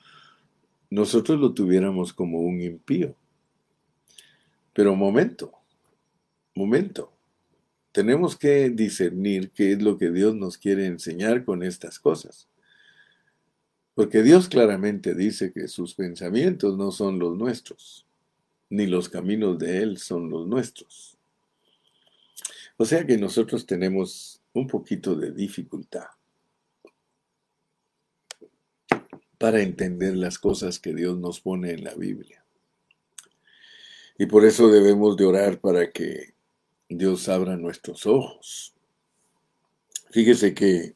nosotros 0.88 1.38
lo 1.38 1.52
tuviéramos 1.52 2.14
como 2.14 2.40
un 2.40 2.62
impío. 2.62 3.14
Pero 4.72 4.96
momento, 4.96 5.52
momento. 6.54 7.12
Tenemos 7.92 8.34
que 8.34 8.70
discernir 8.70 9.50
qué 9.50 9.72
es 9.72 9.82
lo 9.82 9.98
que 9.98 10.10
Dios 10.10 10.34
nos 10.34 10.56
quiere 10.56 10.86
enseñar 10.86 11.44
con 11.44 11.62
estas 11.62 11.98
cosas. 11.98 12.48
Porque 13.92 14.22
Dios 14.22 14.48
claramente 14.48 15.14
dice 15.14 15.52
que 15.52 15.68
sus 15.68 15.94
pensamientos 15.94 16.78
no 16.78 16.90
son 16.92 17.18
los 17.18 17.36
nuestros, 17.36 18.06
ni 18.70 18.86
los 18.86 19.10
caminos 19.10 19.58
de 19.58 19.82
Él 19.82 19.98
son 19.98 20.30
los 20.30 20.46
nuestros. 20.46 21.17
O 22.80 22.84
sea 22.84 23.04
que 23.04 23.18
nosotros 23.18 23.66
tenemos 23.66 24.40
un 24.52 24.68
poquito 24.68 25.16
de 25.16 25.32
dificultad 25.32 26.06
para 29.36 29.62
entender 29.62 30.16
las 30.16 30.38
cosas 30.38 30.78
que 30.78 30.94
Dios 30.94 31.18
nos 31.18 31.40
pone 31.40 31.72
en 31.72 31.82
la 31.82 31.94
Biblia. 31.94 32.44
Y 34.16 34.26
por 34.26 34.44
eso 34.44 34.68
debemos 34.68 35.16
de 35.16 35.26
orar 35.26 35.60
para 35.60 35.90
que 35.90 36.34
Dios 36.88 37.28
abra 37.28 37.56
nuestros 37.56 38.06
ojos. 38.06 38.74
Fíjese 40.10 40.54
que 40.54 40.94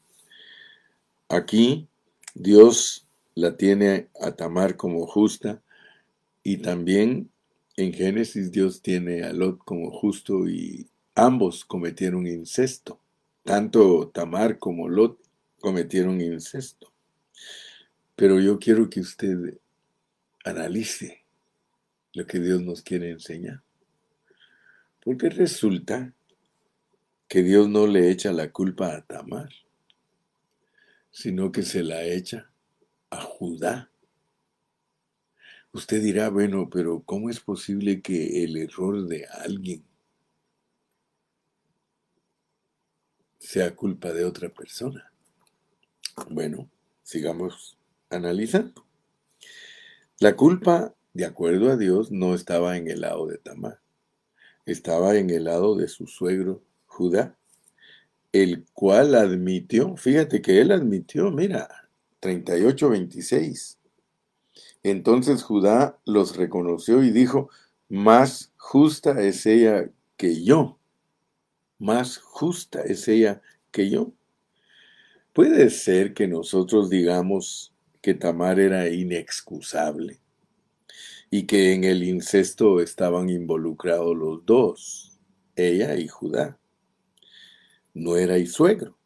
aquí 1.28 1.88
Dios 2.32 3.08
la 3.34 3.56
tiene 3.56 4.08
a 4.20 4.36
Tamar 4.36 4.76
como 4.76 5.04
justa 5.08 5.60
y 6.44 6.58
también 6.58 7.28
en 7.76 7.92
Génesis 7.92 8.52
Dios 8.52 8.82
tiene 8.82 9.24
a 9.24 9.32
Lot 9.32 9.58
como 9.64 9.90
justo 9.90 10.48
y 10.48 10.91
ambos 11.14 11.64
cometieron 11.64 12.26
incesto. 12.26 13.00
Tanto 13.44 14.08
Tamar 14.08 14.58
como 14.58 14.88
Lot 14.88 15.18
cometieron 15.60 16.20
incesto. 16.20 16.92
Pero 18.16 18.40
yo 18.40 18.58
quiero 18.58 18.88
que 18.88 19.00
usted 19.00 19.58
analice 20.44 21.24
lo 22.12 22.26
que 22.26 22.38
Dios 22.38 22.62
nos 22.62 22.82
quiere 22.82 23.10
enseñar. 23.10 23.62
Porque 25.00 25.30
resulta 25.30 26.12
que 27.26 27.42
Dios 27.42 27.68
no 27.68 27.86
le 27.86 28.10
echa 28.10 28.30
la 28.32 28.52
culpa 28.52 28.94
a 28.94 29.04
Tamar, 29.04 29.48
sino 31.10 31.50
que 31.50 31.62
se 31.62 31.82
la 31.82 32.04
echa 32.04 32.50
a 33.10 33.20
Judá. 33.20 33.90
Usted 35.72 36.02
dirá, 36.02 36.28
bueno, 36.28 36.68
pero 36.70 37.02
¿cómo 37.02 37.30
es 37.30 37.40
posible 37.40 38.02
que 38.02 38.44
el 38.44 38.56
error 38.58 39.06
de 39.06 39.26
alguien 39.26 39.82
sea 43.52 43.76
culpa 43.76 44.14
de 44.14 44.24
otra 44.24 44.48
persona? 44.48 45.12
Bueno, 46.30 46.70
sigamos 47.02 47.76
analizando. 48.08 48.86
La 50.20 50.36
culpa, 50.36 50.94
de 51.12 51.26
acuerdo 51.26 51.70
a 51.70 51.76
Dios, 51.76 52.10
no 52.10 52.34
estaba 52.34 52.78
en 52.78 52.88
el 52.88 53.02
lado 53.02 53.26
de 53.26 53.36
Tamar, 53.36 53.78
estaba 54.64 55.16
en 55.16 55.28
el 55.28 55.44
lado 55.44 55.74
de 55.76 55.88
su 55.88 56.06
suegro 56.06 56.62
Judá, 56.86 57.36
el 58.32 58.64
cual 58.72 59.14
admitió, 59.14 59.98
fíjate 59.98 60.40
que 60.40 60.62
él 60.62 60.72
admitió, 60.72 61.30
mira, 61.30 61.68
38-26. 62.22 63.76
Entonces 64.82 65.42
Judá 65.42 65.98
los 66.06 66.36
reconoció 66.36 67.02
y 67.02 67.10
dijo, 67.10 67.50
más 67.90 68.50
justa 68.56 69.20
es 69.20 69.44
ella 69.44 69.90
que 70.16 70.42
yo, 70.42 70.78
más 71.82 72.18
justa 72.18 72.80
es 72.82 73.08
ella 73.08 73.42
que 73.72 73.90
yo. 73.90 74.12
Puede 75.32 75.68
ser 75.68 76.14
que 76.14 76.28
nosotros 76.28 76.88
digamos, 76.88 77.74
que 78.00 78.14
Tamar 78.14 78.60
era 78.60 78.88
inexcusable 78.88 80.20
y 81.28 81.44
que 81.44 81.72
en 81.72 81.82
el 81.82 82.04
incesto 82.04 82.80
estaban 82.80 83.30
involucrados 83.30 84.16
los 84.16 84.46
dos, 84.46 85.18
ella 85.56 85.96
y 85.96 86.06
Judá. 86.06 86.56
No 87.94 88.16
era 88.16 88.38
y 88.38 88.46
suegro. 88.46 88.96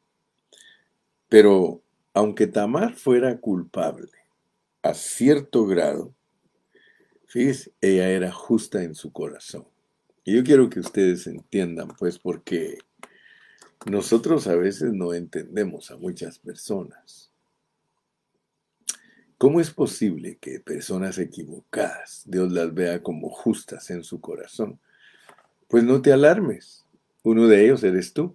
Pero 1.31 1.83
aunque 2.13 2.47
Tamar 2.47 2.95
fuera 2.95 3.41
culpable 3.41 4.13
a 4.83 4.93
cierto 4.93 5.65
grado, 5.65 6.15
fíjese, 7.27 7.73
ella 7.81 8.11
era 8.11 8.31
justa 8.31 8.83
en 8.83 8.95
su 8.95 9.13
corazón. 9.13 9.67
Y 10.27 10.35
yo 10.35 10.43
quiero 10.43 10.69
que 10.69 10.81
ustedes 10.81 11.29
entiendan, 11.29 11.87
pues, 11.97 12.19
porque 12.19 12.79
nosotros 13.89 14.49
a 14.49 14.57
veces 14.57 14.93
no 14.93 15.15
entendemos 15.15 15.93
a 15.93 15.97
muchas 15.97 16.41
personas. 16.41 17.31
¿Cómo 19.39 19.61
es 19.61 19.71
posible 19.71 20.37
que 20.39 20.59
personas 20.59 21.19
equivocadas 21.19 22.25
Dios 22.27 22.51
las 22.51 22.75
vea 22.75 23.05
como 23.05 23.31
justas 23.31 23.89
en 23.91 24.03
su 24.03 24.21
corazón? 24.21 24.81
Pues 25.69 25.85
no 25.85 26.03
te 26.03 26.13
alarmes. 26.13 26.85
Uno 27.23 27.47
de 27.47 27.65
ellos 27.65 27.85
eres 27.85 28.13
tú. 28.13 28.35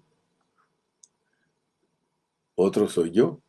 Otro 2.55 2.87
soy 2.87 3.11
yo. 3.11 3.41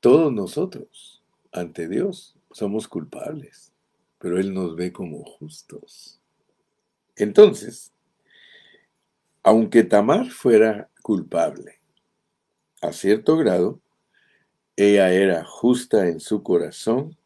Todos 0.00 0.30
nosotros, 0.34 1.22
ante 1.50 1.88
Dios, 1.88 2.36
somos 2.50 2.86
culpables, 2.86 3.72
pero 4.18 4.38
Él 4.38 4.52
nos 4.52 4.76
ve 4.76 4.92
como 4.92 5.24
justos. 5.24 6.20
Entonces, 7.16 7.92
aunque 9.42 9.84
Tamar 9.84 10.30
fuera 10.30 10.90
culpable, 11.02 11.80
a 12.82 12.92
cierto 12.92 13.36
grado, 13.36 13.80
ella 14.76 15.12
era 15.12 15.44
justa 15.44 16.08
en 16.08 16.20
su 16.20 16.42
corazón 16.42 17.16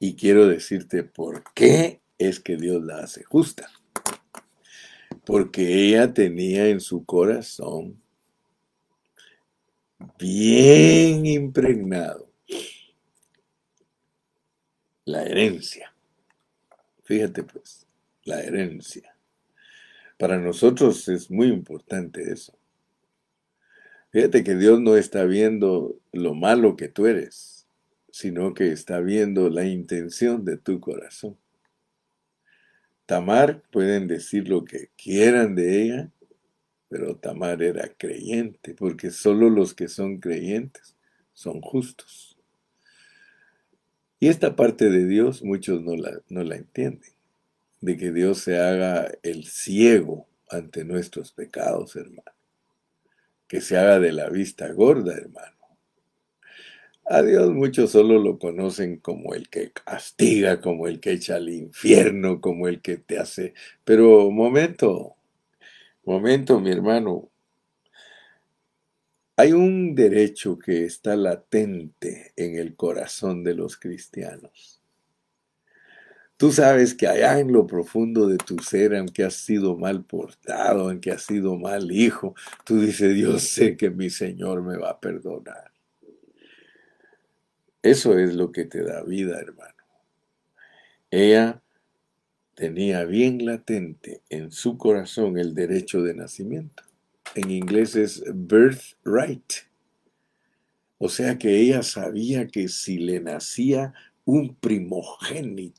y 0.00 0.16
quiero 0.16 0.48
decirte 0.48 1.04
por 1.04 1.44
qué 1.54 2.00
es 2.18 2.40
que 2.40 2.56
Dios 2.56 2.82
la 2.82 2.98
hace 2.98 3.22
justa. 3.22 3.70
Porque 5.24 5.86
ella 5.86 6.12
tenía 6.12 6.68
en 6.68 6.80
su 6.80 7.04
corazón 7.04 8.02
bien 10.18 11.26
impregnado 11.26 12.28
la 15.04 15.24
herencia. 15.24 15.94
Fíjate 17.04 17.42
pues, 17.42 17.87
la 18.28 18.42
herencia. 18.42 19.16
Para 20.18 20.38
nosotros 20.38 21.08
es 21.08 21.30
muy 21.30 21.48
importante 21.48 22.32
eso. 22.32 22.56
Fíjate 24.10 24.44
que 24.44 24.54
Dios 24.54 24.80
no 24.80 24.96
está 24.96 25.24
viendo 25.24 25.98
lo 26.12 26.34
malo 26.34 26.76
que 26.76 26.88
tú 26.88 27.06
eres, 27.06 27.66
sino 28.10 28.54
que 28.54 28.72
está 28.72 29.00
viendo 29.00 29.50
la 29.50 29.64
intención 29.64 30.44
de 30.44 30.56
tu 30.56 30.80
corazón. 30.80 31.36
Tamar 33.06 33.62
pueden 33.70 34.06
decir 34.06 34.48
lo 34.48 34.64
que 34.64 34.90
quieran 34.96 35.54
de 35.54 35.82
ella, 35.82 36.10
pero 36.88 37.16
Tamar 37.16 37.62
era 37.62 37.88
creyente, 37.96 38.74
porque 38.74 39.10
solo 39.10 39.50
los 39.50 39.74
que 39.74 39.88
son 39.88 40.18
creyentes 40.18 40.96
son 41.32 41.60
justos. 41.60 42.36
Y 44.20 44.28
esta 44.28 44.56
parte 44.56 44.90
de 44.90 45.06
Dios 45.06 45.42
muchos 45.42 45.80
no 45.82 45.94
la, 45.96 46.20
no 46.28 46.42
la 46.42 46.56
entienden, 46.56 47.12
de 47.80 47.96
que 47.96 48.12
Dios 48.12 48.38
se 48.38 48.60
haga 48.60 49.10
el 49.22 49.44
ciego 49.44 50.28
ante 50.50 50.84
nuestros 50.84 51.32
pecados, 51.32 51.96
hermano 51.96 52.38
que 53.48 53.62
se 53.62 53.78
haga 53.78 53.98
de 53.98 54.12
la 54.12 54.28
vista 54.28 54.70
gorda, 54.72 55.14
hermano. 55.14 55.56
A 57.06 57.22
Dios 57.22 57.50
muchos 57.50 57.90
solo 57.90 58.18
lo 58.18 58.38
conocen 58.38 58.98
como 58.98 59.34
el 59.34 59.48
que 59.48 59.72
castiga, 59.72 60.60
como 60.60 60.86
el 60.86 61.00
que 61.00 61.12
echa 61.12 61.36
al 61.36 61.48
infierno, 61.48 62.42
como 62.42 62.68
el 62.68 62.82
que 62.82 62.98
te 62.98 63.18
hace... 63.18 63.54
Pero 63.82 64.30
momento, 64.30 65.16
momento, 66.04 66.60
mi 66.60 66.70
hermano. 66.70 67.30
Hay 69.36 69.52
un 69.52 69.94
derecho 69.94 70.58
que 70.58 70.84
está 70.84 71.16
latente 71.16 72.32
en 72.36 72.56
el 72.56 72.76
corazón 72.76 73.42
de 73.42 73.54
los 73.54 73.78
cristianos. 73.78 74.77
Tú 76.38 76.52
sabes 76.52 76.94
que 76.94 77.08
allá 77.08 77.40
en 77.40 77.52
lo 77.52 77.66
profundo 77.66 78.28
de 78.28 78.38
tu 78.38 78.60
ser, 78.60 78.94
aunque 78.94 79.24
has 79.24 79.34
sido 79.34 79.76
mal 79.76 80.04
portado, 80.04 80.88
aunque 80.88 81.10
has 81.10 81.22
sido 81.22 81.56
mal 81.56 81.90
hijo, 81.90 82.36
tú 82.64 82.80
dices, 82.80 83.12
Dios 83.12 83.42
sé 83.42 83.76
que 83.76 83.90
mi 83.90 84.08
Señor 84.08 84.62
me 84.62 84.76
va 84.78 84.90
a 84.90 85.00
perdonar. 85.00 85.72
Eso 87.82 88.16
es 88.16 88.34
lo 88.34 88.52
que 88.52 88.64
te 88.64 88.84
da 88.84 89.02
vida, 89.02 89.40
hermano. 89.40 89.74
Ella 91.10 91.60
tenía 92.54 93.04
bien 93.04 93.44
latente 93.44 94.22
en 94.30 94.52
su 94.52 94.78
corazón 94.78 95.38
el 95.38 95.54
derecho 95.54 96.02
de 96.02 96.14
nacimiento. 96.14 96.84
En 97.34 97.50
inglés 97.50 97.96
es 97.96 98.22
birthright. 98.32 99.52
O 100.98 101.08
sea 101.08 101.36
que 101.36 101.58
ella 101.58 101.82
sabía 101.82 102.46
que 102.46 102.68
si 102.68 102.98
le 102.98 103.18
nacía 103.18 103.92
un 104.24 104.54
primogénito, 104.54 105.77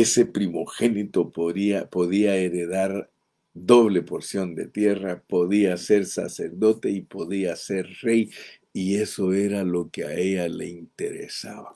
ese 0.00 0.26
primogénito 0.26 1.30
podía, 1.30 1.88
podía 1.88 2.36
heredar 2.36 3.10
doble 3.54 4.02
porción 4.02 4.54
de 4.54 4.66
tierra, 4.66 5.22
podía 5.26 5.76
ser 5.78 6.04
sacerdote 6.04 6.90
y 6.90 7.00
podía 7.00 7.56
ser 7.56 7.88
rey, 8.02 8.30
y 8.74 8.96
eso 8.96 9.32
era 9.32 9.64
lo 9.64 9.88
que 9.90 10.04
a 10.04 10.12
ella 10.12 10.48
le 10.48 10.68
interesaba. 10.68 11.74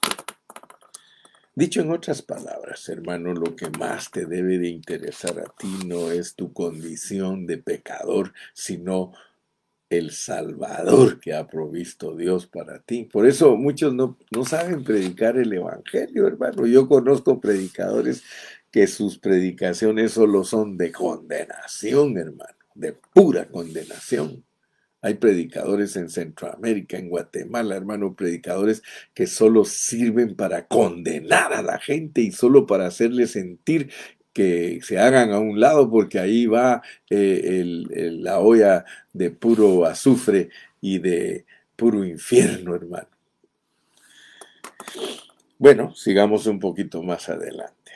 Dicho 1.55 1.81
en 1.81 1.91
otras 1.91 2.21
palabras, 2.21 2.87
hermano, 2.91 3.33
lo 3.33 3.57
que 3.57 3.71
más 3.71 4.11
te 4.11 4.27
debe 4.27 4.59
de 4.59 4.69
interesar 4.69 5.39
a 5.41 5.55
ti 5.59 5.87
no 5.87 6.11
es 6.11 6.35
tu 6.35 6.53
condición 6.53 7.47
de 7.47 7.57
pecador, 7.57 8.35
sino 8.53 9.13
el 9.91 10.13
Salvador 10.13 11.19
que 11.21 11.35
ha 11.35 11.49
provisto 11.49 12.17
Dios 12.17 12.47
para 12.47 12.81
ti. 12.81 13.05
Por 13.13 13.27
eso 13.27 13.57
muchos 13.57 13.93
no, 13.93 14.17
no 14.31 14.45
saben 14.45 14.85
predicar 14.85 15.37
el 15.37 15.53
Evangelio, 15.53 16.29
hermano. 16.29 16.65
Yo 16.67 16.89
conozco 16.89 17.41
predicadores 17.41 18.23
que 18.71 18.87
sus 18.87 19.19
predicaciones 19.19 20.13
solo 20.13 20.45
son 20.45 20.79
de 20.79 20.93
condenación, 20.93 22.17
hermano. 22.17 22.55
de 22.75 22.93
pura 22.93 23.49
condenación. 23.49 24.45
Hay 25.03 25.15
predicadores 25.15 25.97
en 25.97 26.09
Centroamérica, 26.09 26.99
en 26.99 27.09
Guatemala, 27.09 27.75
hermano, 27.75 28.15
predicadores 28.15 28.83
que 29.15 29.27
solo 29.27 29.65
sirven 29.65 30.37
para 30.37 30.67
condenar 30.69 31.53
a 31.53 31.63
la 31.63 31.79
gente 31.79 32.21
y 32.21 32.33
solo 32.33 32.67
para 32.67 32.87
hacerle 32.87 33.27
sentir 33.27 33.91
que 34.33 34.81
se 34.83 34.99
hagan 34.99 35.33
a 35.33 35.39
un 35.39 35.59
lado 35.59 35.91
porque 35.91 36.19
ahí 36.19 36.47
va 36.47 36.83
eh, 37.09 37.65
la 38.21 38.39
olla 38.39 38.85
de 39.13 39.31
puro 39.31 39.85
azufre 39.85 40.51
y 40.81 40.99
de 40.99 41.45
puro 41.77 42.05
infierno, 42.05 42.75
hermano. 42.75 43.09
Bueno, 45.59 45.95
sigamos 45.95 46.47
un 46.47 46.59
poquito 46.59 47.03
más 47.03 47.29
adelante. 47.29 47.93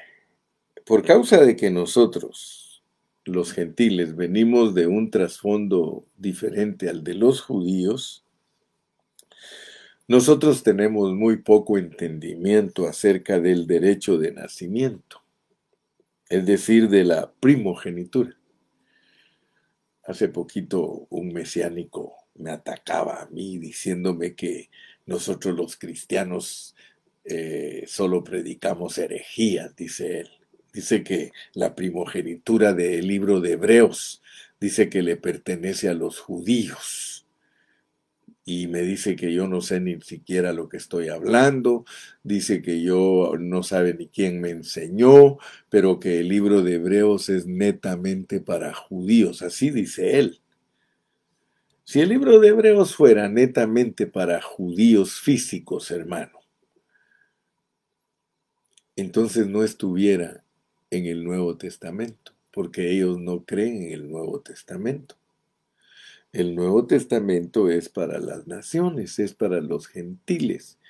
Por 0.85 1.03
causa 1.03 1.41
de 1.41 1.57
que 1.57 1.71
nosotros, 1.71 2.83
los 3.25 3.53
gentiles, 3.53 4.17
venimos 4.17 4.75
de 4.75 4.87
un 4.87 5.11
trasfondo 5.11 6.05
diferente 6.19 6.91
al 6.91 7.03
de 7.03 7.15
los 7.15 7.41
judíos, 7.41 8.25
nosotros 10.07 10.63
tenemos 10.63 11.15
muy 11.15 11.39
poco 11.39 11.79
entendimiento 11.79 12.87
acerca 12.87 13.41
del 13.41 13.67
derecho 13.67 14.19
de 14.19 14.33
nacimiento, 14.33 15.24
es 16.29 16.47
decir, 16.47 16.89
de 16.89 17.05
la 17.05 17.33
primogenitura. 17.33 18.37
Hace 20.05 20.29
poquito 20.29 21.07
un 21.11 21.33
mesiánico 21.33 22.15
me 22.35 22.51
atacaba 22.51 23.23
a 23.23 23.27
mí 23.27 23.59
diciéndome 23.59 24.35
que 24.35 24.71
nosotros 25.07 25.55
los 25.55 25.77
cristianos 25.77 26.75
eh, 27.25 27.85
solo 27.87 28.23
predicamos 28.23 28.99
herejías, 28.99 29.75
dice 29.77 30.21
él. 30.21 30.31
Dice 30.73 31.05
que 31.05 31.31
la 31.53 31.75
primogenitura 31.75 32.73
del 32.75 33.07
libro 33.07 33.41
de 33.41 33.53
Hebreos 33.53 34.23
dice 34.61 34.89
que 34.89 35.03
le 35.03 35.17
pertenece 35.17 35.89
a 35.89 35.95
los 35.95 36.19
judíos. 36.19 37.14
Y 38.45 38.67
me 38.67 38.83
dice 38.83 39.17
que 39.17 39.33
yo 39.33 39.49
no 39.49 39.63
sé 39.63 39.81
ni 39.81 40.01
siquiera 40.03 40.53
lo 40.53 40.69
que 40.69 40.77
estoy 40.77 41.09
hablando, 41.09 41.87
dice 42.23 42.61
que 42.61 42.83
yo 42.83 43.33
no 43.39 43.63
sabe 43.63 43.95
ni 43.95 44.09
quién 44.09 44.41
me 44.41 44.51
enseñó, 44.51 45.39
pero 45.71 45.99
que 45.99 46.21
el 46.21 46.29
libro 46.29 46.63
de 46.63 46.75
Hebreos 46.75 47.31
es 47.31 47.47
netamente 47.47 48.41
para 48.41 48.75
judíos, 48.75 49.41
así 49.41 49.71
dice 49.71 50.19
él. 50.19 50.41
Si 51.85 52.01
el 52.01 52.09
libro 52.11 52.39
de 52.39 52.49
Hebreos 52.49 52.95
fuera 52.95 53.29
netamente 53.29 54.07
para 54.07 54.41
judíos 54.41 55.21
físicos, 55.21 55.91
hermano, 55.91 56.41
entonces 58.97 59.49
no 59.49 59.63
estuviera 59.63 60.45
en 60.91 61.07
el 61.07 61.25
Nuevo 61.25 61.57
Testamento, 61.57 62.33
porque 62.51 62.91
ellos 62.91 63.19
no 63.19 63.45
creen 63.45 63.83
en 63.83 63.93
el 63.93 64.09
Nuevo 64.09 64.41
Testamento. 64.41 65.17
El 66.35 66.57
Nuevo 66.57 66.85
Testamento 66.85 67.71
es 67.71 67.89
para 67.89 68.19
las 68.19 68.49
naciones, 68.49 69.21
es 69.21 69.35
para 69.35 69.61
los 69.61 69.87
gentiles, 69.87 70.81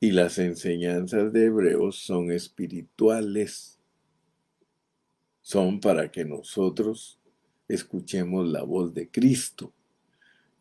y 0.00 0.10
las 0.10 0.40
enseñanzas 0.40 1.32
de 1.32 1.44
Hebreos 1.44 2.00
son 2.00 2.32
espirituales. 2.32 3.78
Son 5.40 5.78
para 5.78 6.10
que 6.10 6.24
nosotros 6.24 7.20
escuchemos 7.68 8.48
la 8.48 8.64
voz 8.64 8.92
de 8.92 9.08
Cristo 9.08 9.72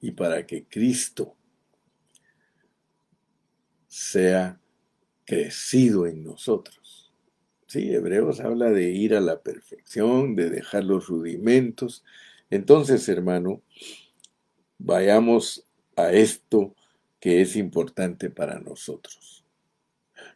y 0.02 0.12
para 0.12 0.46
que 0.46 0.66
Cristo 0.66 1.36
sea 3.88 4.62
crecido 5.26 6.06
en 6.06 6.24
nosotros. 6.24 7.12
Sí, 7.66 7.92
Hebreos 7.92 8.40
habla 8.40 8.70
de 8.70 8.92
ir 8.92 9.16
a 9.16 9.20
la 9.20 9.42
perfección, 9.42 10.36
de 10.36 10.52
dejar 10.52 10.84
los 10.84 11.08
rudimentos. 11.08 12.04
Entonces, 12.52 13.10
hermano, 13.10 13.64
vayamos 14.78 15.66
a 15.96 16.12
esto 16.12 16.76
que 17.20 17.42
es 17.42 17.56
importante 17.56 18.30
para 18.30 18.60
nosotros. 18.60 19.44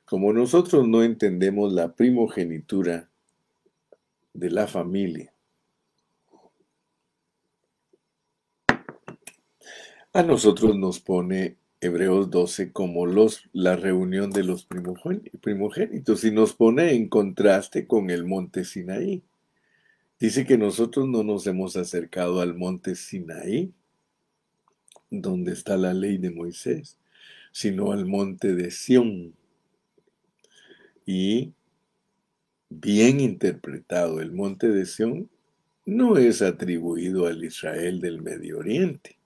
Como 0.06 0.34
nosotros 0.34 0.88
no 0.88 1.04
entendemos 1.04 1.74
la 1.74 1.94
primogenitura 1.94 3.10
de 4.34 4.50
la 4.50 4.68
familia, 4.68 5.34
a 10.14 10.24
nosotros 10.24 10.76
nos 10.76 11.00
pone 11.00 11.58
Hebreos 11.80 12.30
12 12.30 12.72
como 12.72 13.06
los, 13.06 13.50
la 13.54 13.76
reunión 13.76 14.30
de 14.30 14.44
los 14.44 14.66
primogénitos 14.66 16.24
y 16.24 16.32
nos 16.32 16.54
pone 16.54 16.94
en 16.94 17.08
contraste 17.08 17.88
con 17.88 18.10
el 18.10 18.26
monte 18.26 18.66
Sinaí. 18.66 19.24
Dice 20.20 20.46
que 20.46 20.58
nosotros 20.58 21.08
no 21.08 21.24
nos 21.24 21.48
hemos 21.48 21.76
acercado 21.78 22.42
al 22.42 22.56
monte 22.56 22.96
Sinaí, 22.96 23.74
donde 25.12 25.54
está 25.54 25.78
la 25.78 25.94
ley 25.94 26.18
de 26.18 26.32
Moisés, 26.32 26.98
sino 27.52 27.92
al 27.92 28.08
monte 28.08 28.56
de 28.56 28.72
Sión. 28.72 29.36
Y 31.06 31.54
bien 32.70 33.20
interpretado, 33.20 34.22
el 34.22 34.32
monte 34.32 34.70
de 34.70 34.88
Sión 34.88 35.30
no 35.86 36.18
es 36.18 36.42
atribuido 36.42 37.28
al 37.28 37.44
Israel 37.44 38.02
del 38.02 38.24
Medio 38.24 38.58
Oriente 38.58 39.22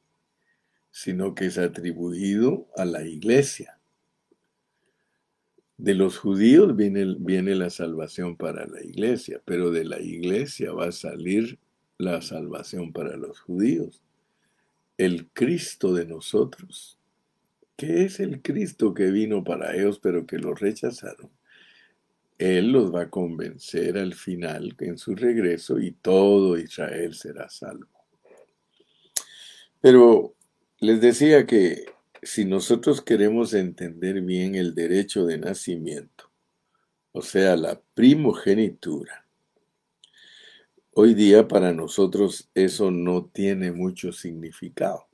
sino 0.96 1.36
que 1.36 1.48
es 1.48 1.58
atribuido 1.58 2.70
a 2.78 2.86
la 2.86 3.06
iglesia. 3.06 3.78
De 5.76 5.94
los 5.94 6.18
judíos 6.18 6.74
viene, 6.78 7.18
viene, 7.20 7.54
la 7.54 7.70
salvación 7.70 8.38
para 8.38 8.66
la 8.66 8.82
iglesia, 8.82 9.42
pero 9.44 9.72
de 9.72 9.84
la 9.84 10.00
iglesia 10.00 10.72
va 10.72 10.86
a 10.86 10.92
salir 10.94 11.60
la 11.98 12.22
salvación 12.22 12.94
para 12.94 13.18
los 13.18 13.42
judíos. 13.42 14.02
El 14.98 15.28
Cristo 15.32 15.94
de 15.94 16.06
nosotros. 16.06 16.98
¿Qué 17.76 18.06
es 18.06 18.20
el 18.20 18.42
Cristo 18.42 18.94
que 18.94 19.12
vino 19.12 19.44
para 19.44 19.76
ellos 19.76 20.00
pero 20.00 20.26
que 20.26 20.38
los 20.38 20.60
rechazaron? 20.60 21.30
Él 22.38 22.72
los 22.72 22.94
va 22.94 23.04
a 23.04 23.10
convencer 23.10 23.98
al 23.98 24.14
final 24.14 24.76
en 24.80 24.98
su 24.98 25.16
regreso 25.16 25.80
y 25.80 25.92
todo 25.92 26.58
Israel 26.58 27.14
será 27.14 27.50
salvo. 27.50 27.88
Pero 29.82 30.36
les 30.80 31.00
decía 31.00 31.46
que 31.46 31.86
si 32.22 32.44
nosotros 32.46 33.02
queremos 33.02 33.54
entender 33.54 34.22
bien 34.22 34.56
el 34.56 34.74
derecho 34.74 35.26
de 35.26 35.38
nacimiento, 35.38 36.32
o 37.12 37.22
sea, 37.22 37.56
la 37.56 37.82
primogenitura, 37.94 39.25
hoy 40.98 41.14
día 41.14 41.46
para 41.46 41.74
nosotros 41.74 42.50
eso 42.56 42.90
no 42.90 43.26
tiene 43.26 43.74
mucho 43.74 44.14
significado. 44.14 45.06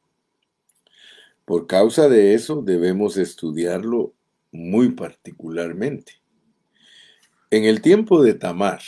Por 1.44 1.66
causa 1.66 2.08
de 2.08 2.36
eso 2.36 2.62
debemos 2.62 3.18
estudiarlo 3.18 4.14
muy 4.52 4.90
particularmente. 4.90 6.22
En 7.50 7.64
el 7.64 7.82
tiempo 7.82 8.22
de 8.22 8.36
Tamar, 8.36 8.82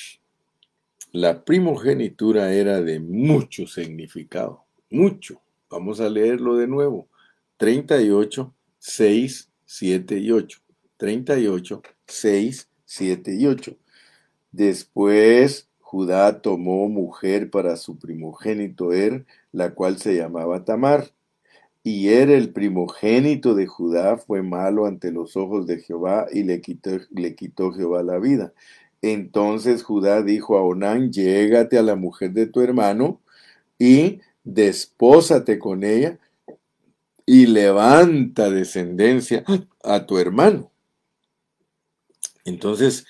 la 1.11 1.43
primogenitura 1.43 2.53
era 2.53 2.79
de 2.79 2.99
mucho 2.99 3.65
significado, 3.65 4.63
mucho. 4.91 5.41
Vamos 5.71 5.99
a 5.99 6.09
leerlo 6.09 6.57
de 6.57 6.67
nuevo. 6.67 7.09
38, 7.57 8.53
6, 8.77 9.49
7 9.65 10.19
y 10.19 10.31
8. 10.31 10.59
38, 10.97 11.81
6, 12.05 12.69
7 12.85 13.35
y 13.35 13.47
8. 13.47 13.75
Después 14.51 15.67
Judá 15.93 16.41
tomó 16.41 16.89
mujer 16.89 17.51
para 17.51 17.77
su 17.77 17.99
primogénito 17.99 18.93
Er, 18.93 19.27
la 19.51 19.75
cual 19.75 19.99
se 19.99 20.15
llamaba 20.15 20.65
Tamar. 20.65 21.11
Y 21.83 22.07
Er, 22.07 22.31
el 22.31 22.51
primogénito 22.51 23.53
de 23.53 23.67
Judá, 23.67 24.17
fue 24.17 24.41
malo 24.41 24.87
ante 24.87 25.11
los 25.11 25.37
ojos 25.37 25.67
de 25.67 25.81
Jehová 25.81 26.25
y 26.33 26.45
le 26.45 26.61
quitó, 26.61 26.97
le 27.11 27.35
quitó 27.35 27.71
Jehová 27.71 28.01
la 28.01 28.17
vida. 28.17 28.53
Entonces 29.03 29.83
Judá 29.83 30.23
dijo 30.23 30.57
a 30.57 30.63
Onán, 30.63 31.11
llégate 31.11 31.77
a 31.77 31.83
la 31.83 31.95
mujer 31.95 32.31
de 32.31 32.47
tu 32.47 32.61
hermano 32.61 33.21
y 33.77 34.19
despósate 34.43 35.59
con 35.59 35.83
ella 35.83 36.17
y 37.23 37.45
levanta 37.45 38.49
descendencia 38.49 39.43
a 39.83 40.07
tu 40.07 40.17
hermano. 40.17 40.71
Entonces, 42.45 43.05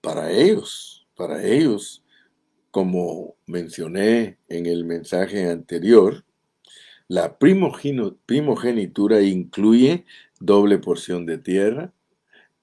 para 0.00 0.32
ellos, 0.32 1.06
para 1.14 1.44
ellos, 1.44 2.02
como 2.78 3.34
mencioné 3.46 4.38
en 4.46 4.66
el 4.66 4.84
mensaje 4.84 5.50
anterior, 5.50 6.24
la 7.08 7.36
primogenitura 7.36 9.20
incluye 9.20 10.04
doble 10.38 10.78
porción 10.78 11.26
de 11.26 11.38
tierra, 11.38 11.92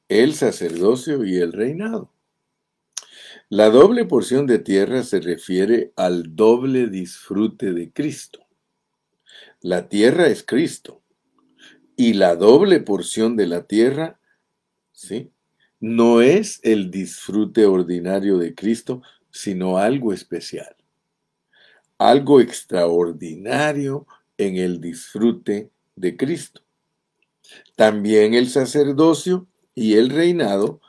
el 0.07 0.33
sacerdocio 0.33 1.25
y 1.25 1.35
el 1.35 1.51
reinado. 1.51 2.13
La 3.49 3.69
doble 3.69 4.05
porción 4.05 4.47
de 4.47 4.59
tierra 4.59 5.03
se 5.03 5.19
refiere 5.19 5.91
al 5.97 6.33
doble 6.33 6.87
disfrute 6.87 7.73
de 7.73 7.91
Cristo. 7.91 8.47
La 9.59 9.89
tierra 9.89 10.27
es 10.27 10.43
Cristo 10.43 11.03
y 11.97 12.13
la 12.13 12.37
doble 12.37 12.79
porción 12.79 13.35
de 13.35 13.47
la 13.47 13.67
tierra, 13.67 14.17
¿sí? 14.93 15.33
No 15.81 16.21
es 16.21 16.61
el 16.63 16.89
disfrute 16.89 17.65
ordinario 17.65 18.37
de 18.37 18.55
Cristo, 18.55 19.01
sino 19.35 19.77
algo 19.77 20.13
especial. 20.13 20.75
algo 21.97 22.41
extraordinario 22.41 24.05
en 24.37 24.57
el 24.57 24.81
disfrute 24.81 25.71
de 25.95 26.17
Cristo. 26.17 26.61
También 27.75 28.33
el 28.33 28.49
sacerdocio 28.49 29.47
y 29.73 29.95
el 29.95 30.09
reinado, 30.09 30.81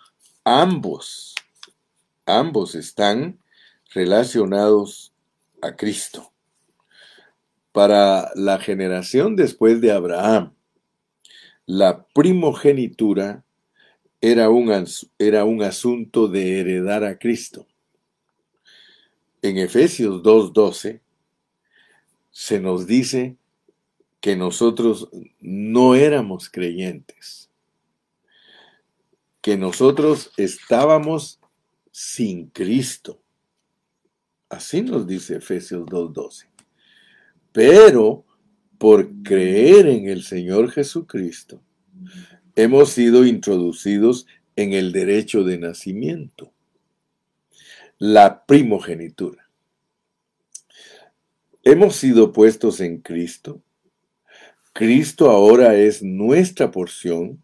ambos, 0.43 1.35
ambos 2.25 2.75
están 2.75 3.39
relacionados 3.95 5.13
a 5.63 5.77
Cristo. 5.77 6.33
Para 7.71 8.31
la 8.35 8.59
generación 8.59 9.37
después 9.37 9.81
de 9.81 9.93
Abraham, 9.93 10.55
la 11.67 12.05
primogenitura 12.15 13.45
era 14.21 14.51
un, 14.51 14.87
era 15.19 15.45
un 15.45 15.63
asunto 15.63 16.27
de 16.27 16.61
heredar 16.61 17.05
a 17.05 17.17
Cristo. 17.17 17.67
En 19.47 19.59
Efesios 19.59 20.25
2.12 20.25 21.01
se 22.33 22.59
nos 22.59 22.85
dice 22.85 23.37
que 24.21 24.35
nosotros 24.35 25.09
no 25.39 25.95
éramos 25.95 26.51
creyentes, 26.51 27.49
que 29.41 29.57
nosotros 29.57 30.33
estábamos 30.37 31.39
sin 31.93 32.49
Cristo. 32.49 33.21
Así 34.49 34.83
nos 34.83 35.07
dice 35.07 35.37
Efesios 35.37 35.87
2.12. 35.87 36.47
Pero 37.53 38.25
por 38.79 39.09
creer 39.23 39.87
en 39.87 40.09
el 40.09 40.25
Señor 40.25 40.73
Jesucristo, 40.73 41.63
hemos 42.57 42.91
sido 42.91 43.25
introducidos 43.25 44.27
en 44.57 44.73
el 44.73 44.91
derecho 44.91 45.45
de 45.45 45.57
nacimiento, 45.59 46.53
la 47.99 48.45
primogenitura. 48.45 49.49
Hemos 51.63 51.97
sido 51.97 52.33
puestos 52.33 52.81
en 52.81 52.99
Cristo. 52.99 53.63
Cristo 54.73 55.31
ahora 55.31 55.75
es 55.75 56.03
nuestra 56.03 56.71
porción 56.71 57.43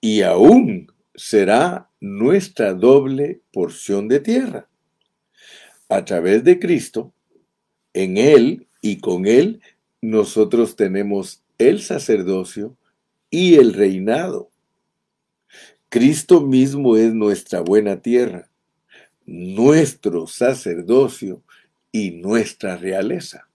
y 0.00 0.22
aún 0.22 0.90
será 1.14 1.90
nuestra 2.00 2.72
doble 2.72 3.42
porción 3.52 4.08
de 4.08 4.20
tierra. 4.20 4.68
A 5.88 6.04
través 6.04 6.42
de 6.42 6.58
Cristo, 6.58 7.12
en 7.92 8.16
Él 8.16 8.66
y 8.80 9.00
con 9.00 9.26
Él, 9.26 9.60
nosotros 10.00 10.74
tenemos 10.74 11.42
el 11.58 11.82
sacerdocio 11.82 12.76
y 13.28 13.56
el 13.56 13.74
reinado. 13.74 14.50
Cristo 15.90 16.40
mismo 16.40 16.96
es 16.96 17.12
nuestra 17.12 17.60
buena 17.60 18.00
tierra, 18.00 18.48
nuestro 19.32 20.26
sacerdocio 20.26 21.42
y 21.90 22.10
nuestra 22.10 22.76
realeza. 22.76 23.48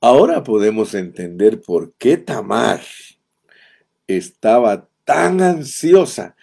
Ahora 0.00 0.42
podemos 0.42 0.94
entender 0.94 1.60
por 1.60 1.92
qué 1.98 2.16
Tamar 2.16 2.80
estaba 4.06 4.88
tan 5.04 5.42
ansiosa 5.42 6.34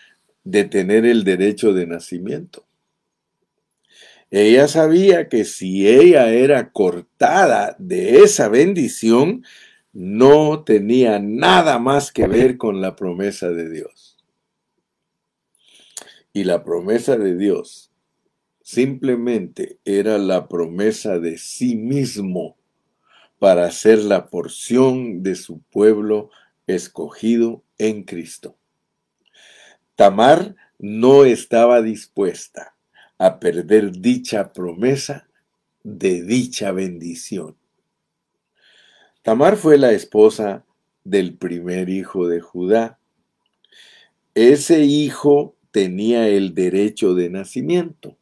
de 0.43 0.65
tener 0.65 1.04
el 1.06 1.24
derecho 1.24 1.74
de 1.74 1.88
nacimiento. 1.88 2.67
Ella 4.30 4.67
sabía 4.67 5.30
que 5.30 5.45
si 5.45 5.88
ella 5.88 6.30
era 6.30 6.72
cortada 6.72 7.76
de 7.80 8.19
esa 8.19 8.50
bendición, 8.50 9.43
no 9.91 10.63
tenía 10.63 11.17
nada 11.17 11.80
más 11.80 12.12
que 12.12 12.28
ver 12.28 12.58
con 12.58 12.82
la 12.82 12.95
promesa 12.95 13.50
de 13.50 13.67
Dios. 13.67 14.18
Y 16.34 16.44
la 16.44 16.63
promesa 16.63 17.18
de 17.18 17.36
Dios 17.36 17.92
simplemente 18.62 19.80
era 19.84 20.18
la 20.18 20.48
promesa 20.48 21.20
de 21.20 21.38
sí 21.38 21.76
mismo 21.76 22.58
para 23.39 23.72
ser 23.72 24.00
la 24.00 24.30
porción 24.30 25.24
de 25.24 25.36
su 25.36 25.62
pueblo 25.72 26.30
escogido 26.68 27.63
en 27.78 28.04
Cristo. 28.04 28.58
Tamar 29.96 30.56
no 30.78 31.26
estaba 31.26 31.82
dispuesta 31.82 32.76
a 33.18 33.39
perder 33.39 33.92
dicha 33.92 34.54
promesa 34.54 35.28
de 35.84 36.22
dicha 36.22 36.72
bendición. 36.72 37.58
Tamar 39.24 39.58
fue 39.58 39.78
la 39.78 39.92
esposa 39.92 40.65
del 41.04 41.38
primer 41.38 41.89
hijo 41.89 42.28
de 42.28 42.39
Judá. 42.39 43.00
Ese 44.36 44.84
hijo 44.84 45.56
tenía 45.71 46.27
el 46.27 46.53
derecho 46.53 47.13
de 47.13 47.29
nacimiento, 47.29 48.17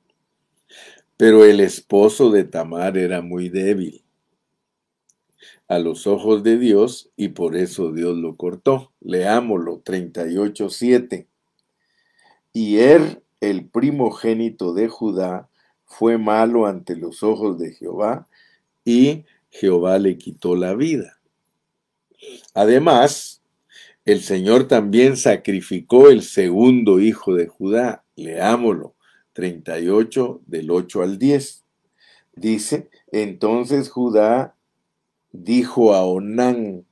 pero 1.16 1.46
el 1.46 1.60
esposo 1.60 2.32
de 2.32 2.44
Tamar 2.44 2.98
era 2.98 3.22
muy 3.22 3.50
débil 3.50 4.04
a 5.68 5.80
los 5.80 6.08
ojos 6.08 6.44
de 6.44 6.58
Dios 6.58 7.10
y 7.16 7.30
por 7.30 7.56
eso 7.56 7.92
Dios 7.92 8.18
lo 8.18 8.38
cortó. 8.38 8.94
Leámoslo, 9.02 9.84
38.7. 9.84 11.28
Y 12.54 12.78
er 12.78 13.22
el 13.42 13.68
primogénito 13.68 14.74
de 14.74 14.88
Judá, 14.88 15.50
fue 15.86 16.18
malo 16.18 16.66
ante 16.66 16.96
los 16.96 17.24
ojos 17.24 17.58
de 17.60 17.72
Jehová, 17.74 18.28
y 18.84 19.26
Jehová 19.50 20.00
le 20.00 20.18
quitó 20.18 20.56
la 20.56 20.74
vida. 20.74 21.20
Además, 22.54 23.42
el 24.08 24.22
Señor 24.22 24.70
también 24.70 25.18
sacrificó 25.18 26.10
el 26.10 26.24
segundo 26.24 27.02
hijo 27.02 27.36
de 27.36 27.48
Judá. 27.48 28.06
Leámoslo, 28.16 28.96
38 29.34 30.42
del 30.48 30.72
8 30.72 31.02
al 31.02 31.20
10. 31.20 31.66
Dice, 32.34 32.90
entonces 33.12 33.90
Judá 33.90 34.56
dijo 35.34 35.94
a 35.94 36.06
Onán, 36.06 36.86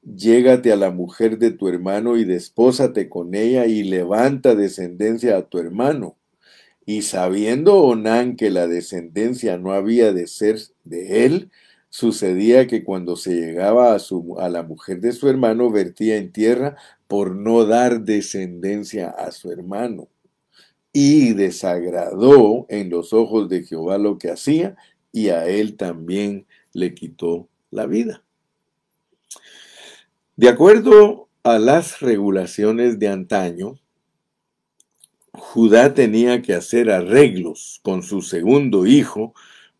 Llégate 0.00 0.72
a 0.72 0.76
la 0.76 0.90
mujer 0.90 1.36
de 1.36 1.50
tu 1.50 1.68
hermano 1.68 2.16
y 2.16 2.24
despósate 2.24 3.10
con 3.10 3.34
ella 3.34 3.66
y 3.66 3.82
levanta 3.82 4.54
descendencia 4.54 5.36
a 5.36 5.42
tu 5.42 5.58
hermano. 5.58 6.16
Y 6.86 7.02
sabiendo 7.02 7.82
Onán 7.82 8.36
que 8.36 8.48
la 8.48 8.66
descendencia 8.66 9.58
no 9.58 9.72
había 9.72 10.14
de 10.14 10.26
ser 10.26 10.58
de 10.84 11.26
él, 11.26 11.50
sucedía 11.88 12.66
que 12.66 12.84
cuando 12.84 13.16
se 13.16 13.34
llegaba 13.34 13.94
a, 13.94 13.98
su, 13.98 14.36
a 14.38 14.48
la 14.48 14.62
mujer 14.62 15.00
de 15.00 15.12
su 15.12 15.28
hermano 15.28 15.70
vertía 15.70 16.16
en 16.16 16.32
tierra 16.32 16.76
por 17.06 17.34
no 17.34 17.64
dar 17.64 18.02
descendencia 18.02 19.10
a 19.10 19.32
su 19.32 19.50
hermano. 19.50 20.08
Y 20.92 21.34
desagradó 21.34 22.66
en 22.68 22.90
los 22.90 23.12
ojos 23.12 23.48
de 23.48 23.64
Jehová 23.64 23.98
lo 23.98 24.18
que 24.18 24.30
hacía, 24.30 24.76
y 25.12 25.28
a 25.28 25.46
él 25.46 25.76
también 25.76 26.46
le 26.72 26.94
quitó 26.94 27.48
la 27.70 27.86
vida. 27.86 28.22
De 30.36 30.48
acuerdo 30.48 31.28
a 31.42 31.58
las 31.58 32.00
regulaciones 32.00 32.98
de 32.98 33.08
antaño, 33.08 33.78
Judá 35.32 35.94
tenía 35.94 36.42
que 36.42 36.54
hacer 36.54 36.90
arreglos 36.90 37.80
con 37.82 38.02
su 38.02 38.22
segundo 38.22 38.86
hijo 38.86 39.34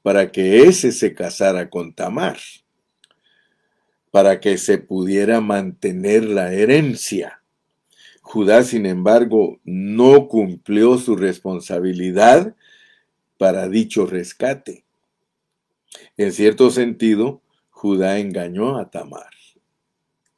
para 0.06 0.30
que 0.30 0.62
ése 0.62 0.92
se 0.92 1.14
casara 1.14 1.68
con 1.68 1.92
Tamar, 1.92 2.38
para 4.12 4.38
que 4.38 4.56
se 4.56 4.78
pudiera 4.78 5.40
mantener 5.40 6.22
la 6.22 6.52
herencia. 6.52 7.42
Judá, 8.22 8.62
sin 8.62 8.86
embargo, 8.86 9.58
no 9.64 10.28
cumplió 10.28 10.96
su 10.98 11.16
responsabilidad 11.16 12.54
para 13.36 13.68
dicho 13.68 14.06
rescate. 14.06 14.84
En 16.16 16.30
cierto 16.30 16.70
sentido, 16.70 17.42
Judá 17.70 18.20
engañó 18.20 18.78
a 18.78 18.88
Tamar. 18.88 19.32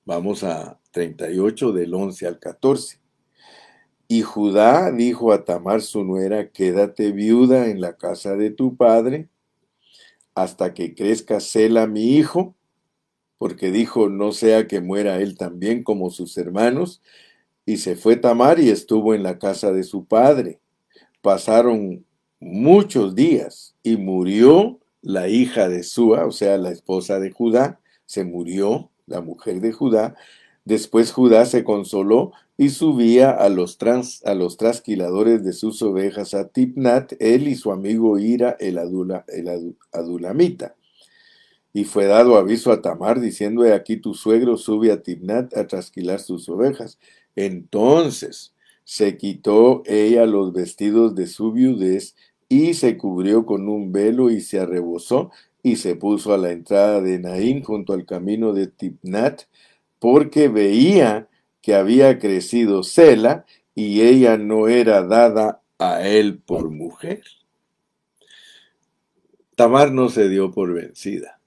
Vamos 0.06 0.44
a 0.44 0.80
38 0.92 1.72
del 1.72 1.92
11 1.92 2.26
al 2.26 2.38
14. 2.38 3.00
Y 4.08 4.22
Judá 4.22 4.90
dijo 4.92 5.30
a 5.30 5.44
Tamar 5.44 5.82
su 5.82 6.04
nuera, 6.04 6.48
quédate 6.48 7.12
viuda 7.12 7.66
en 7.66 7.82
la 7.82 7.98
casa 7.98 8.34
de 8.34 8.48
tu 8.48 8.74
padre 8.74 9.28
hasta 10.42 10.74
que 10.74 10.94
crezca 10.94 11.40
Sela 11.40 11.86
mi 11.86 12.16
hijo, 12.16 12.54
porque 13.38 13.70
dijo, 13.70 14.08
no 14.08 14.32
sea 14.32 14.66
que 14.66 14.80
muera 14.80 15.20
él 15.20 15.36
también 15.36 15.82
como 15.82 16.10
sus 16.10 16.36
hermanos. 16.38 17.00
Y 17.64 17.78
se 17.78 17.96
fue 17.96 18.16
Tamar 18.16 18.58
y 18.58 18.70
estuvo 18.70 19.14
en 19.14 19.22
la 19.22 19.38
casa 19.38 19.72
de 19.72 19.84
su 19.84 20.06
padre. 20.06 20.60
Pasaron 21.20 22.04
muchos 22.40 23.14
días 23.14 23.74
y 23.82 23.96
murió 23.96 24.80
la 25.02 25.28
hija 25.28 25.68
de 25.68 25.82
Sua, 25.82 26.26
o 26.26 26.32
sea, 26.32 26.58
la 26.58 26.70
esposa 26.70 27.20
de 27.20 27.30
Judá, 27.30 27.80
se 28.06 28.24
murió 28.24 28.90
la 29.06 29.20
mujer 29.20 29.60
de 29.60 29.72
Judá. 29.72 30.14
Después 30.68 31.12
Judá 31.12 31.46
se 31.46 31.64
consoló 31.64 32.32
y 32.58 32.68
subía 32.68 33.30
a 33.30 33.48
los, 33.48 33.78
trasquiladores 33.78 35.42
de 35.42 35.54
sus 35.54 35.80
ovejas 35.80 36.34
a 36.34 36.48
Tipnat, 36.48 37.14
él 37.20 37.48
y 37.48 37.54
su 37.54 37.72
amigo 37.72 38.18
Ira 38.18 38.54
el 38.60 38.78
adulamita. 39.92 40.74
Y 41.72 41.84
fue 41.84 42.04
dado 42.04 42.36
aviso 42.36 42.70
a 42.70 42.82
Tamar 42.82 43.18
diciendo, 43.18 43.64
he 43.64 43.72
aquí 43.72 43.96
tu 43.96 44.12
suegro 44.12 44.58
sube 44.58 44.92
a 44.92 45.02
Tipnat 45.02 45.56
a 45.56 45.66
trasquilar 45.66 46.20
sus 46.20 46.46
ovejas. 46.50 46.98
Entonces 47.34 48.52
se 48.84 49.16
quitó 49.16 49.82
ella 49.86 50.26
los 50.26 50.52
vestidos 50.52 51.14
de 51.14 51.28
su 51.28 51.50
viudez 51.50 52.14
y 52.50 52.74
se 52.74 52.98
cubrió 52.98 53.46
con 53.46 53.70
un 53.70 53.90
velo 53.90 54.28
y 54.28 54.42
se 54.42 54.60
arrebozó 54.60 55.30
y 55.62 55.76
se 55.76 55.96
puso 55.96 56.34
a 56.34 56.36
la 56.36 56.50
entrada 56.50 57.00
de 57.00 57.18
Naín 57.18 57.62
junto 57.62 57.94
al 57.94 58.04
camino 58.04 58.52
de 58.52 58.66
Tipnat, 58.66 59.44
porque 59.98 60.48
veía 60.48 61.28
que 61.62 61.74
había 61.74 62.18
crecido 62.18 62.82
Sela 62.82 63.44
y 63.74 64.02
ella 64.02 64.36
no 64.38 64.68
era 64.68 65.02
dada 65.02 65.62
a 65.78 66.06
él 66.06 66.38
por 66.38 66.70
mujer. 66.70 67.22
Tamar 69.54 69.92
no 69.92 70.08
se 70.08 70.28
dio 70.28 70.50
por 70.50 70.72
vencida. 70.72 71.40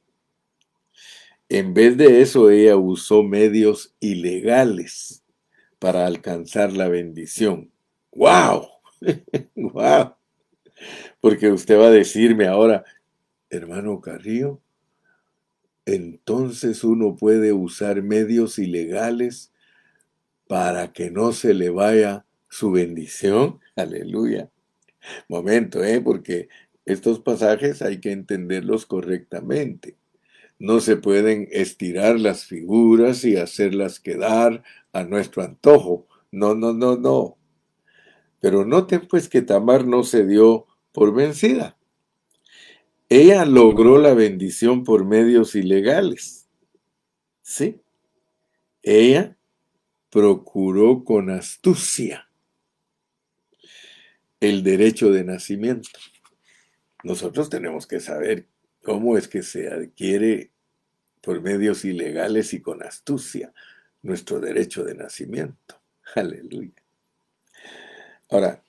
En 1.50 1.74
vez 1.74 1.98
de 1.98 2.22
eso, 2.22 2.50
ella 2.50 2.78
usó 2.78 3.24
medios 3.24 3.94
ilegales 4.00 5.24
para 5.80 6.06
alcanzar 6.06 6.72
la 6.72 6.88
bendición. 6.88 7.72
¡Wow! 8.14 8.68
¡Wow! 9.56 10.16
Porque 11.20 11.52
usted 11.52 11.78
va 11.78 11.88
a 11.88 11.92
decirme 11.92 12.48
ahora, 12.48 12.86
hermano 13.50 14.00
Carrillo, 14.00 14.62
entonces 15.86 16.84
uno 16.84 17.16
puede 17.16 17.54
usar 17.54 18.04
medios 18.04 18.60
ilegales 18.60 19.52
para 20.48 20.92
que 20.94 21.12
no 21.12 21.32
se 21.32 21.54
le 21.54 21.70
vaya 21.70 22.26
su 22.50 22.72
bendición. 22.72 23.60
Aleluya. 23.76 24.50
Momento, 25.30 25.84
¿eh? 25.84 26.02
Porque 26.02 26.50
estos 26.86 27.20
pasajes 27.20 27.82
hay 27.82 28.00
que 28.00 28.12
entenderlos 28.12 28.86
correctamente. 28.86 29.98
No 30.60 30.80
se 30.80 30.96
pueden 30.98 31.48
estirar 31.52 32.20
las 32.20 32.46
figuras 32.46 33.26
y 33.26 33.38
hacerlas 33.38 34.00
quedar 34.00 34.64
a 34.94 35.04
nuestro 35.04 35.42
antojo. 35.42 36.08
No, 36.32 36.54
no, 36.54 36.74
no, 36.74 36.98
no. 36.98 37.38
Pero 38.40 38.66
noten 38.66 39.08
pues 39.08 39.28
que 39.28 39.42
Tamar 39.42 39.88
no 39.88 40.04
se 40.04 40.26
dio 40.26 40.68
por 40.92 41.14
vencida. 41.14 41.78
Ella 43.14 43.44
logró 43.44 43.98
la 43.98 44.14
bendición 44.14 44.86
por 44.86 45.04
medios 45.04 45.54
ilegales. 45.56 46.48
¿Sí? 47.42 47.82
Ella 48.82 49.36
procuró 50.10 51.04
con 51.04 51.30
astucia 51.30 52.30
el 54.40 54.64
derecho 54.64 55.12
de 55.12 55.26
nacimiento. 55.26 55.90
Nosotros 57.04 57.50
tenemos 57.50 57.86
que 57.86 58.00
saber 58.00 58.48
cómo 58.82 59.18
es 59.18 59.28
que 59.28 59.44
se 59.44 59.68
adquiere 59.68 60.52
por 61.20 61.42
medios 61.42 61.84
ilegales 61.84 62.54
y 62.54 62.62
con 62.62 62.82
astucia 62.82 63.54
nuestro 64.04 64.40
derecho 64.40 64.86
de 64.86 64.96
nacimiento. 64.96 65.82
Aleluya. 66.16 66.82
Ahora, 68.30 68.64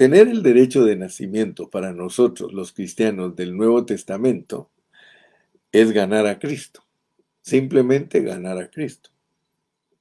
Tener 0.00 0.28
el 0.28 0.42
derecho 0.42 0.86
de 0.86 0.96
nacimiento 0.96 1.68
para 1.68 1.92
nosotros, 1.92 2.54
los 2.54 2.72
cristianos 2.72 3.36
del 3.36 3.54
Nuevo 3.54 3.84
Testamento, 3.84 4.70
es 5.72 5.92
ganar 5.92 6.26
a 6.26 6.38
Cristo. 6.38 6.82
Simplemente 7.42 8.20
ganar 8.20 8.56
a 8.56 8.70
Cristo. 8.70 9.10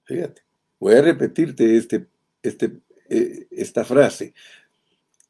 Fíjate, 0.06 0.44
voy 0.80 0.94
a 0.94 1.02
repetirte 1.02 1.76
este, 1.76 2.08
este, 2.42 2.80
eh, 3.10 3.48
esta 3.52 3.84
frase, 3.84 4.34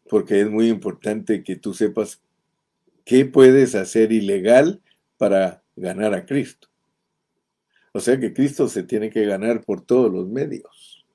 porque 0.08 0.40
es 0.42 0.52
muy 0.52 0.70
importante 0.70 1.44
que 1.44 1.56
tú 1.56 1.74
sepas 1.74 2.22
qué 3.06 3.26
puedes 3.26 3.74
hacer 3.74 4.12
ilegal 4.12 4.84
para 5.18 5.64
ganar 5.78 6.14
a 6.14 6.28
Cristo. 6.28 6.68
O 7.92 8.00
sea 8.00 8.20
que 8.20 8.36
Cristo 8.36 8.68
se 8.68 8.84
tiene 8.84 9.10
que 9.10 9.26
ganar 9.26 9.64
por 9.64 9.82
todos 9.82 10.14
los 10.14 10.30
medios. 10.30 11.08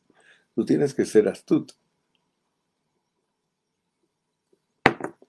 Tú 0.57 0.65
tienes 0.65 0.93
que 0.93 1.05
ser 1.05 1.29
astuto. 1.29 1.75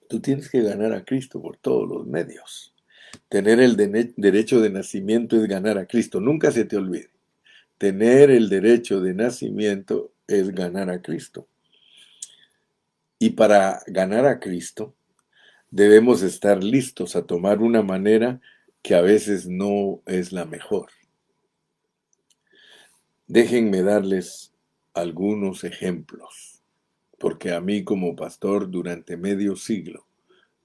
Tú 0.07 0.19
tienes 0.19 0.49
que 0.49 0.61
ganar 0.61 0.93
a 0.93 1.03
Cristo 1.03 1.41
por 1.41 1.57
todos 1.57 1.87
los 1.89 2.05
medios. 2.05 2.73
Tener 3.29 3.59
el 3.59 3.75
derecho 3.75 4.61
de 4.61 4.69
nacimiento 4.69 5.35
es 5.37 5.47
ganar 5.47 5.77
a 5.77 5.87
Cristo. 5.87 6.19
Nunca 6.19 6.51
se 6.51 6.65
te 6.65 6.77
olvide. 6.77 7.09
Tener 7.77 8.29
el 8.29 8.49
derecho 8.49 9.01
de 9.01 9.13
nacimiento 9.13 10.11
es 10.27 10.49
ganar 10.49 10.89
a 10.89 11.01
Cristo. 11.01 11.47
Y 13.17 13.31
para 13.31 13.81
ganar 13.87 14.25
a 14.25 14.39
Cristo 14.39 14.95
debemos 15.71 16.21
estar 16.21 16.63
listos 16.63 17.15
a 17.15 17.25
tomar 17.25 17.61
una 17.61 17.81
manera 17.81 18.39
que 18.81 18.95
a 18.95 19.01
veces 19.01 19.47
no 19.47 20.01
es 20.05 20.31
la 20.31 20.45
mejor. 20.45 20.89
Déjenme 23.27 23.81
darles 23.81 24.53
algunos 24.93 25.63
ejemplos 25.63 26.54
porque 27.17 27.51
a 27.51 27.61
mí 27.61 27.83
como 27.83 28.15
pastor 28.15 28.69
durante 28.69 29.17
medio 29.17 29.55
siglo 29.55 30.05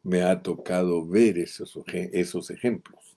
me 0.03 0.23
ha 0.23 0.43
tocado 0.43 1.07
ver 1.07 1.39
esos, 1.39 1.79
esos 1.93 2.51
ejemplos. 2.51 3.17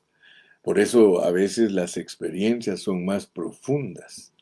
Por 0.62 0.80
eso 0.80 1.24
a 1.24 1.32
veces 1.32 1.72
las 1.72 1.98
experiencias 1.98 2.82
son 2.82 3.06
más 3.06 3.26
profundas 3.26 4.34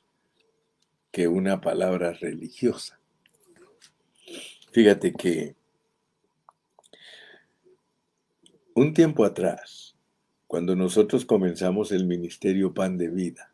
que 1.11 1.27
una 1.27 1.61
palabra 1.61 2.13
religiosa. 2.13 2.99
Fíjate 4.71 5.13
que 5.13 5.55
un 8.73 8.93
tiempo 8.93 9.25
atrás, 9.25 9.95
cuando 10.47 10.75
nosotros 10.75 11.25
comenzamos 11.25 11.91
el 11.91 12.05
ministerio 12.05 12.73
Pan 12.73 12.97
de 12.97 13.09
Vida, 13.09 13.51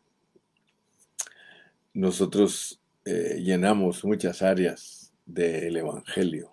nosotros 1.92 2.80
eh, 3.04 3.40
llenamos 3.42 4.04
muchas 4.04 4.42
áreas 4.42 4.97
del 5.28 5.76
Evangelio, 5.76 6.50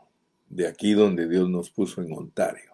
de 0.50 0.68
aquí 0.68 0.94
donde 0.94 1.28
Dios 1.28 1.50
nos 1.50 1.70
puso 1.72 2.02
en 2.02 2.12
Ontario. 2.12 2.74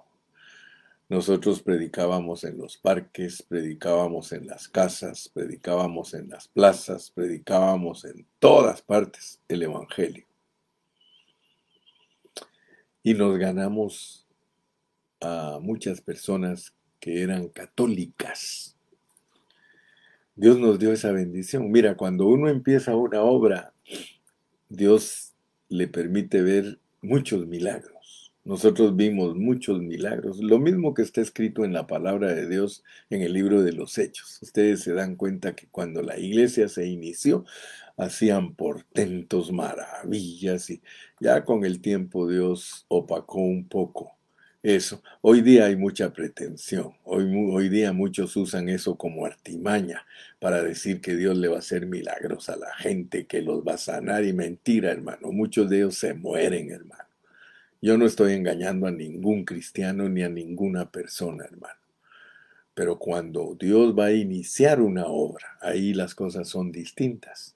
Nosotros 1.07 1.61
predicábamos 1.61 2.43
en 2.43 2.57
los 2.57 2.77
parques, 2.77 3.43
predicábamos 3.43 4.31
en 4.31 4.47
las 4.47 4.67
casas, 4.67 5.29
predicábamos 5.29 6.13
en 6.13 6.29
las 6.29 6.47
plazas, 6.47 7.11
predicábamos 7.11 8.05
en 8.05 8.25
todas 8.39 8.81
partes 8.81 9.39
el 9.47 9.63
Evangelio. 9.63 10.25
Y 13.03 13.13
nos 13.13 13.37
ganamos 13.37 14.25
a 15.19 15.59
muchas 15.61 16.01
personas 16.01 16.73
que 16.99 17.21
eran 17.21 17.49
católicas. 17.49 18.75
Dios 20.35 20.57
nos 20.57 20.79
dio 20.79 20.93
esa 20.93 21.11
bendición. 21.11 21.69
Mira, 21.69 21.95
cuando 21.95 22.25
uno 22.27 22.47
empieza 22.47 22.95
una 22.95 23.21
obra, 23.21 23.73
Dios 24.69 25.30
le 25.71 25.87
permite 25.87 26.41
ver 26.41 26.79
muchos 27.01 27.47
milagros. 27.47 28.33
Nosotros 28.43 28.95
vimos 28.95 29.35
muchos 29.35 29.81
milagros, 29.81 30.39
lo 30.39 30.59
mismo 30.59 30.93
que 30.93 31.01
está 31.01 31.21
escrito 31.21 31.63
en 31.63 31.73
la 31.73 31.87
palabra 31.87 32.33
de 32.33 32.49
Dios 32.49 32.83
en 33.09 33.21
el 33.21 33.33
libro 33.33 33.63
de 33.63 33.71
los 33.71 33.97
Hechos. 33.97 34.41
Ustedes 34.41 34.81
se 34.81 34.93
dan 34.93 35.15
cuenta 35.15 35.55
que 35.55 35.67
cuando 35.67 36.01
la 36.01 36.19
iglesia 36.19 36.67
se 36.67 36.87
inició, 36.87 37.45
hacían 37.97 38.55
portentos, 38.55 39.51
maravillas 39.53 40.69
y 40.71 40.81
ya 41.19 41.45
con 41.45 41.63
el 41.63 41.81
tiempo 41.81 42.27
Dios 42.27 42.85
opacó 42.89 43.39
un 43.39 43.67
poco 43.67 44.17
eso. 44.63 45.01
Hoy 45.21 45.41
día 45.41 45.65
hay 45.65 45.75
mucha 45.75 46.13
pretensión. 46.13 46.93
Hoy, 47.03 47.31
hoy 47.51 47.69
día 47.69 47.93
muchos 47.93 48.35
usan 48.37 48.69
eso 48.69 48.95
como 48.95 49.25
artimaña 49.25 50.05
para 50.39 50.61
decir 50.61 51.01
que 51.01 51.15
Dios 51.15 51.37
le 51.37 51.47
va 51.47 51.55
a 51.57 51.59
hacer 51.59 51.87
milagros 51.87 52.49
a 52.49 52.57
la 52.57 52.73
gente, 52.75 53.25
que 53.25 53.41
los 53.41 53.63
va 53.67 53.73
a 53.73 53.77
sanar. 53.77 54.23
Y 54.23 54.33
mentira, 54.33 54.91
hermano. 54.91 55.31
Muchos 55.31 55.69
de 55.69 55.77
ellos 55.77 55.95
se 55.95 56.13
mueren, 56.13 56.71
hermano. 56.71 57.05
Yo 57.81 57.97
no 57.97 58.05
estoy 58.05 58.33
engañando 58.33 58.85
a 58.85 58.91
ningún 58.91 59.43
cristiano 59.43 60.07
ni 60.07 60.21
a 60.21 60.29
ninguna 60.29 60.91
persona, 60.91 61.45
hermano. 61.45 61.79
Pero 62.75 62.99
cuando 62.99 63.57
Dios 63.59 63.97
va 63.97 64.05
a 64.05 64.11
iniciar 64.13 64.81
una 64.81 65.05
obra, 65.07 65.57
ahí 65.61 65.93
las 65.93 66.13
cosas 66.13 66.47
son 66.47 66.71
distintas. 66.71 67.55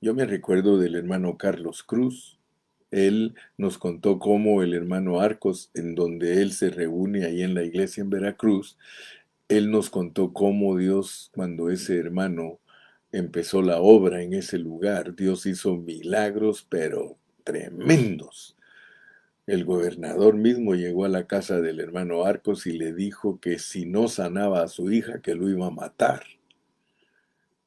Yo 0.00 0.14
me 0.14 0.26
recuerdo 0.26 0.78
del 0.78 0.96
hermano 0.96 1.38
Carlos 1.38 1.82
Cruz, 1.82 2.38
él 2.92 3.34
nos 3.56 3.78
contó 3.78 4.18
cómo 4.18 4.62
el 4.62 4.74
hermano 4.74 5.20
Arcos, 5.20 5.70
en 5.74 5.94
donde 5.94 6.42
él 6.42 6.52
se 6.52 6.70
reúne 6.70 7.24
ahí 7.24 7.42
en 7.42 7.54
la 7.54 7.64
iglesia 7.64 8.02
en 8.02 8.10
Veracruz, 8.10 8.78
él 9.48 9.70
nos 9.70 9.90
contó 9.90 10.32
cómo 10.32 10.76
Dios, 10.76 11.30
cuando 11.34 11.70
ese 11.70 11.98
hermano 11.98 12.60
empezó 13.10 13.62
la 13.62 13.80
obra 13.80 14.22
en 14.22 14.34
ese 14.34 14.58
lugar, 14.58 15.16
Dios 15.16 15.46
hizo 15.46 15.76
milagros, 15.76 16.66
pero 16.68 17.16
tremendos. 17.44 18.56
El 19.46 19.64
gobernador 19.64 20.36
mismo 20.36 20.74
llegó 20.74 21.04
a 21.06 21.08
la 21.08 21.26
casa 21.26 21.60
del 21.60 21.80
hermano 21.80 22.24
Arcos 22.24 22.66
y 22.66 22.72
le 22.72 22.92
dijo 22.92 23.40
que 23.40 23.58
si 23.58 23.86
no 23.86 24.06
sanaba 24.08 24.62
a 24.62 24.68
su 24.68 24.92
hija, 24.92 25.20
que 25.20 25.34
lo 25.34 25.48
iba 25.48 25.66
a 25.66 25.70
matar. 25.70 26.24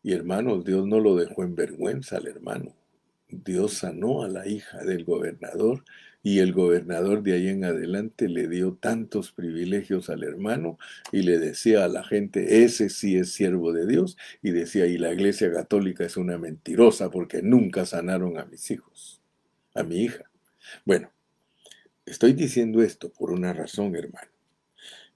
Y 0.03 0.13
hermanos, 0.13 0.63
Dios 0.65 0.87
no 0.87 0.99
lo 0.99 1.15
dejó 1.15 1.43
en 1.43 1.55
vergüenza 1.55 2.17
al 2.17 2.27
hermano. 2.27 2.73
Dios 3.29 3.73
sanó 3.73 4.23
a 4.23 4.27
la 4.27 4.47
hija 4.47 4.83
del 4.83 5.03
gobernador 5.03 5.83
y 6.23 6.39
el 6.39 6.53
gobernador 6.53 7.21
de 7.23 7.33
ahí 7.33 7.47
en 7.49 7.63
adelante 7.63 8.29
le 8.29 8.47
dio 8.47 8.73
tantos 8.73 9.31
privilegios 9.31 10.09
al 10.09 10.23
hermano 10.23 10.77
y 11.11 11.21
le 11.21 11.37
decía 11.37 11.83
a 11.85 11.87
la 11.87 12.03
gente, 12.03 12.63
ese 12.63 12.89
sí 12.89 13.17
es 13.17 13.31
siervo 13.31 13.73
de 13.73 13.85
Dios, 13.85 14.17
y 14.41 14.51
decía, 14.51 14.87
y 14.87 14.97
la 14.97 15.13
iglesia 15.13 15.51
católica 15.51 16.03
es 16.03 16.17
una 16.17 16.37
mentirosa 16.37 17.11
porque 17.11 17.41
nunca 17.43 17.85
sanaron 17.85 18.39
a 18.39 18.45
mis 18.45 18.71
hijos, 18.71 19.21
a 19.75 19.83
mi 19.83 19.97
hija. 19.97 20.31
Bueno, 20.83 21.11
Estoy 22.05 22.33
diciendo 22.33 22.83
esto 22.83 23.11
por 23.11 23.31
una 23.31 23.51
razón, 23.51 23.95
hermano, 23.95 24.29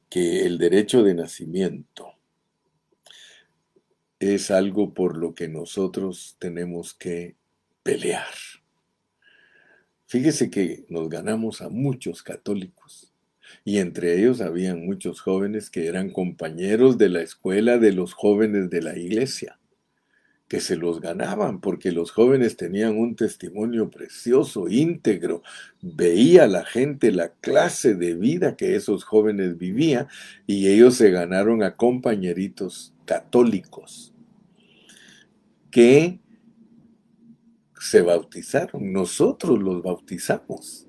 que 0.10 0.48
el 0.48 0.58
derecho 0.58 1.04
de 1.04 1.14
nacimiento 1.14 2.16
es 4.20 4.50
algo 4.50 4.96
por 4.96 5.16
lo 5.16 5.36
que 5.36 5.48
nosotros 5.48 6.36
tenemos 6.40 6.96
que 6.96 7.36
pelear. 7.84 8.26
Fíjese 10.08 10.50
que 10.50 10.86
nos 10.90 11.08
ganamos 11.10 11.62
a 11.62 11.70
muchos 11.70 12.24
católicos 12.24 13.14
y 13.64 13.78
entre 13.78 14.20
ellos 14.20 14.42
habían 14.42 14.86
muchos 14.86 15.22
jóvenes 15.22 15.70
que 15.70 15.88
eran 15.88 16.10
compañeros 16.10 16.98
de 16.98 17.10
la 17.10 17.22
escuela 17.22 17.78
de 17.78 17.92
los 17.92 18.14
jóvenes 18.14 18.70
de 18.70 18.82
la 18.82 18.98
iglesia, 18.98 19.60
que 20.48 20.62
se 20.62 20.76
los 20.76 21.00
ganaban 21.00 21.62
porque 21.62 21.92
los 21.92 22.12
jóvenes 22.12 22.58
tenían 22.58 22.98
un 22.98 23.16
testimonio 23.16 23.92
precioso, 23.92 24.68
íntegro, 24.68 25.44
veía 25.82 26.48
la 26.48 26.66
gente 26.66 27.12
la 27.12 27.30
clase 27.30 27.94
de 27.94 28.16
vida 28.16 28.56
que 28.56 28.76
esos 28.76 29.04
jóvenes 29.04 29.60
vivían 29.60 30.08
y 30.48 30.70
ellos 30.70 30.96
se 30.96 31.12
ganaron 31.12 31.62
a 31.62 31.76
compañeritos 31.76 32.94
católicos 33.06 34.14
que 35.70 36.20
se 37.80 38.02
bautizaron, 38.02 38.92
nosotros 38.92 39.60
los 39.60 39.82
bautizamos. 39.82 40.86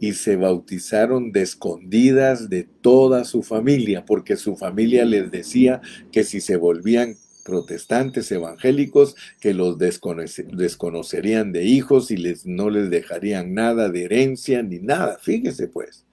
Y 0.00 0.14
se 0.14 0.34
bautizaron 0.34 1.30
de 1.30 1.42
escondidas 1.42 2.50
de 2.50 2.64
toda 2.64 3.24
su 3.24 3.44
familia, 3.44 4.04
porque 4.04 4.36
su 4.36 4.56
familia 4.56 5.04
les 5.04 5.30
decía 5.30 5.80
que 6.10 6.24
si 6.24 6.40
se 6.40 6.56
volvían 6.56 7.16
protestantes 7.44 8.30
evangélicos, 8.32 9.14
que 9.40 9.54
los 9.54 9.78
desconocerían 9.78 11.52
de 11.52 11.64
hijos 11.64 12.10
y 12.10 12.16
les, 12.16 12.46
no 12.46 12.70
les 12.70 12.90
dejarían 12.90 13.54
nada 13.54 13.88
de 13.88 14.04
herencia 14.04 14.62
ni 14.62 14.80
nada. 14.80 15.18
Fíjese 15.20 15.68
pues. 15.68 16.04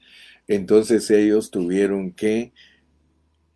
Entonces 0.47 1.09
ellos 1.11 1.51
tuvieron 1.51 2.11
que 2.11 2.51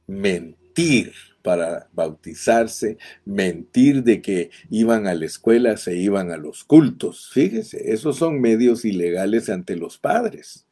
mentir 0.08 1.14
para 1.44 1.90
bautizarse, 1.94 2.98
mentir 3.26 4.04
de 4.04 4.22
que 4.22 4.50
iban 4.72 5.06
a 5.06 5.14
la 5.14 5.26
escuela, 5.26 5.78
se 5.78 5.96
iban 5.96 6.32
a 6.32 6.38
los 6.38 6.64
cultos. 6.64 7.30
Fíjese, 7.32 7.94
esos 7.94 8.18
son 8.18 8.42
medios 8.42 8.86
ilegales 8.86 9.50
ante 9.50 9.76
los 9.76 10.00
padres. 10.00 10.66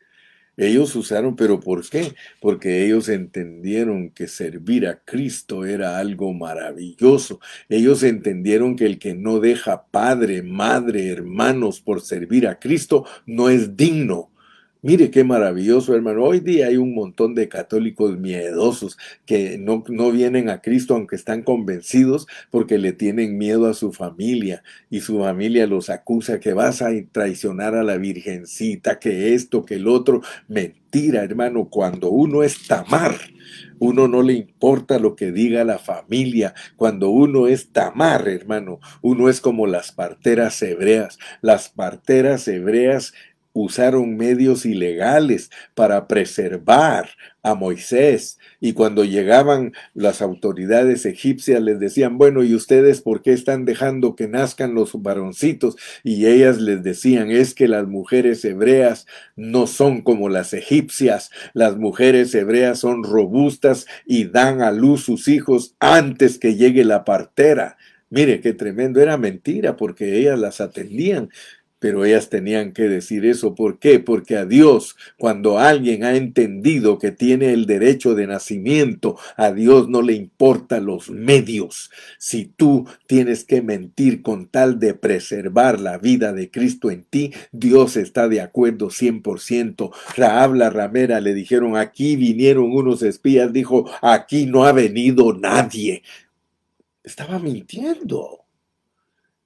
Ellos 0.57 0.95
usaron, 0.95 1.35
pero 1.35 1.59
¿por 1.59 1.89
qué? 1.89 2.13
Porque 2.39 2.85
ellos 2.85 3.09
entendieron 3.09 4.09
que 4.11 4.27
servir 4.27 4.85
a 4.85 5.01
Cristo 5.03 5.65
era 5.65 5.97
algo 5.97 6.33
maravilloso. 6.33 7.39
Ellos 7.69 8.03
entendieron 8.03 8.75
que 8.75 8.85
el 8.85 8.99
que 8.99 9.13
no 9.13 9.39
deja 9.39 9.87
padre, 9.87 10.43
madre, 10.43 11.09
hermanos 11.09 11.81
por 11.81 12.01
servir 12.01 12.47
a 12.47 12.59
Cristo 12.59 13.05
no 13.25 13.49
es 13.49 13.75
digno 13.77 14.30
Mire 14.83 15.11
qué 15.11 15.23
maravilloso, 15.23 15.93
hermano. 15.93 16.23
Hoy 16.23 16.39
día 16.39 16.65
hay 16.65 16.77
un 16.77 16.95
montón 16.95 17.35
de 17.35 17.47
católicos 17.47 18.17
miedosos 18.17 18.97
que 19.27 19.59
no, 19.59 19.83
no, 19.89 20.11
vienen 20.11 20.49
a 20.49 20.59
Cristo 20.59 20.95
aunque 20.95 21.15
están 21.15 21.43
convencidos 21.43 22.25
porque 22.49 22.79
le 22.79 22.91
tienen 22.91 23.37
miedo 23.37 23.67
a 23.67 23.75
su 23.75 23.93
familia 23.93 24.63
y 24.89 25.01
su 25.01 25.19
familia 25.19 25.67
los 25.67 25.91
acusa 25.91 26.39
que 26.39 26.53
vas 26.53 26.81
a 26.81 26.89
traicionar 27.11 27.75
a 27.75 27.83
la 27.83 27.97
Virgencita, 27.97 28.97
que 28.97 29.35
esto, 29.35 29.65
que 29.65 29.75
el 29.75 29.87
otro. 29.87 30.23
Mentira, 30.47 31.23
hermano. 31.23 31.69
Cuando 31.69 32.09
uno 32.09 32.41
es 32.41 32.65
tamar, 32.65 33.15
uno 33.77 34.07
no 34.07 34.23
le 34.23 34.33
importa 34.33 34.97
lo 34.97 35.15
que 35.15 35.31
diga 35.31 35.63
la 35.63 35.77
familia. 35.77 36.55
Cuando 36.75 37.11
uno 37.11 37.47
es 37.47 37.71
tamar, 37.71 38.27
hermano, 38.27 38.79
uno 39.03 39.29
es 39.29 39.41
como 39.41 39.67
las 39.67 39.91
parteras 39.91 40.59
hebreas. 40.63 41.19
Las 41.41 41.69
parteras 41.69 42.47
hebreas 42.47 43.13
usaron 43.53 44.17
medios 44.17 44.65
ilegales 44.65 45.49
para 45.75 46.07
preservar 46.07 47.09
a 47.43 47.55
Moisés. 47.55 48.37
Y 48.59 48.73
cuando 48.73 49.03
llegaban 49.03 49.73
las 49.93 50.21
autoridades 50.21 51.05
egipcias 51.05 51.61
les 51.61 51.79
decían, 51.79 52.17
bueno, 52.17 52.43
¿y 52.43 52.55
ustedes 52.55 53.01
por 53.01 53.21
qué 53.21 53.33
están 53.33 53.65
dejando 53.65 54.15
que 54.15 54.27
nazcan 54.27 54.75
los 54.75 54.91
varoncitos? 55.01 55.75
Y 56.03 56.27
ellas 56.27 56.59
les 56.59 56.83
decían, 56.83 57.31
es 57.31 57.53
que 57.53 57.67
las 57.67 57.87
mujeres 57.87 58.45
hebreas 58.45 59.07
no 59.35 59.67
son 59.67 60.01
como 60.01 60.29
las 60.29 60.53
egipcias. 60.53 61.31
Las 61.53 61.77
mujeres 61.77 62.33
hebreas 62.35 62.79
son 62.79 63.03
robustas 63.03 63.87
y 64.05 64.25
dan 64.25 64.61
a 64.61 64.71
luz 64.71 65.03
sus 65.03 65.27
hijos 65.27 65.75
antes 65.79 66.37
que 66.37 66.55
llegue 66.55 66.85
la 66.85 67.03
partera. 67.03 67.77
Mire, 68.09 68.41
qué 68.41 68.53
tremendo, 68.53 69.01
era 69.01 69.17
mentira 69.17 69.77
porque 69.77 70.17
ellas 70.17 70.37
las 70.37 70.59
atendían 70.59 71.29
pero 71.81 72.05
ellas 72.05 72.29
tenían 72.29 72.73
que 72.73 72.83
decir 72.83 73.25
eso. 73.25 73.55
¿Por 73.55 73.79
qué? 73.79 73.97
Porque 73.97 74.37
a 74.37 74.45
Dios, 74.45 74.95
cuando 75.17 75.57
alguien 75.57 76.03
ha 76.03 76.15
entendido 76.15 76.99
que 76.99 77.09
tiene 77.09 77.53
el 77.53 77.65
derecho 77.65 78.13
de 78.13 78.27
nacimiento, 78.27 79.17
a 79.35 79.51
Dios 79.51 79.89
no 79.89 80.03
le 80.03 80.13
importan 80.13 80.85
los 80.85 81.09
medios. 81.09 81.89
Si 82.19 82.45
tú 82.45 82.85
tienes 83.07 83.43
que 83.43 83.63
mentir 83.63 84.21
con 84.21 84.45
tal 84.45 84.79
de 84.79 84.93
preservar 84.93 85.79
la 85.79 85.97
vida 85.97 86.33
de 86.33 86.51
Cristo 86.51 86.91
en 86.91 87.03
ti, 87.03 87.33
Dios 87.51 87.97
está 87.97 88.27
de 88.27 88.41
acuerdo 88.41 88.91
100%. 88.91 89.91
Raab 90.15 90.53
la 90.53 90.69
ramera 90.69 91.19
le 91.19 91.33
dijeron, 91.33 91.77
aquí 91.77 92.15
vinieron 92.15 92.71
unos 92.71 93.01
espías, 93.01 93.51
dijo, 93.51 93.89
aquí 94.03 94.45
no 94.45 94.65
ha 94.65 94.71
venido 94.71 95.33
nadie. 95.33 96.03
Estaba 97.03 97.39
mintiendo. 97.39 98.40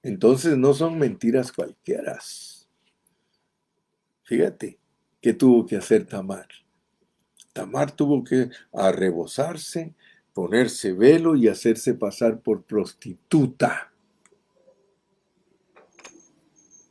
Entonces 0.06 0.56
no 0.56 0.72
son 0.72 1.00
mentiras 1.00 1.50
cualquiera. 1.50 2.16
Fíjate, 4.22 4.78
¿qué 5.20 5.32
tuvo 5.32 5.66
que 5.66 5.74
hacer 5.74 6.06
Tamar? 6.06 6.46
Tamar 7.52 7.90
tuvo 7.90 8.22
que 8.22 8.50
arrebozarse, 8.72 9.96
ponerse 10.32 10.92
velo 10.92 11.34
y 11.34 11.48
hacerse 11.48 11.94
pasar 11.94 12.38
por 12.38 12.62
prostituta. 12.62 13.92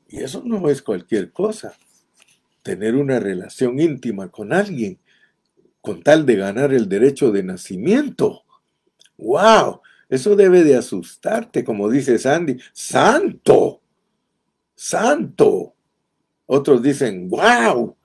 Y 0.09 0.22
eso 0.22 0.43
no 0.43 0.68
es 0.70 0.82
cualquier 0.82 1.32
cosa. 1.32 1.74
Tener 2.63 2.95
una 2.95 3.22
relación 3.22 3.80
íntima 3.80 4.28
con 4.28 4.51
alguien 4.51 4.99
con 5.80 6.03
tal 6.03 6.26
de 6.26 6.36
ganar 6.36 6.74
el 6.74 6.89
derecho 6.89 7.32
de 7.32 7.43
nacimiento. 7.43 8.43
¡Wow! 9.18 9.80
Eso 10.10 10.36
debe 10.36 10.64
de 10.64 10.76
asustarte, 10.76 11.64
como 11.64 11.89
dice 11.89 12.18
Sandy. 12.20 12.58
¡Santo! 12.74 13.82
¡Santo! 14.76 15.76
Otros 16.45 16.82
dicen, 16.84 17.30
¡wow! 17.30 17.97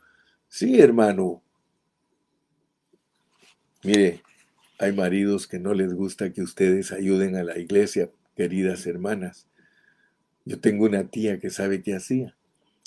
Sí, 0.48 0.80
hermano. 0.80 1.42
Mire, 3.82 4.22
hay 4.78 4.92
maridos 4.92 5.46
que 5.46 5.59
no 5.59 5.74
les 5.74 5.94
gusta 5.94 6.32
que 6.32 6.42
ustedes 6.42 6.92
ayuden 6.92 7.36
a 7.36 7.44
la 7.44 7.59
iglesia, 7.59 8.11
queridas 8.34 8.86
hermanas. 8.86 9.46
Yo 10.44 10.59
tengo 10.59 10.86
una 10.86 11.05
tía 11.09 11.38
que 11.38 11.51
sabe 11.51 11.82
qué 11.82 11.94
hacía, 11.94 12.36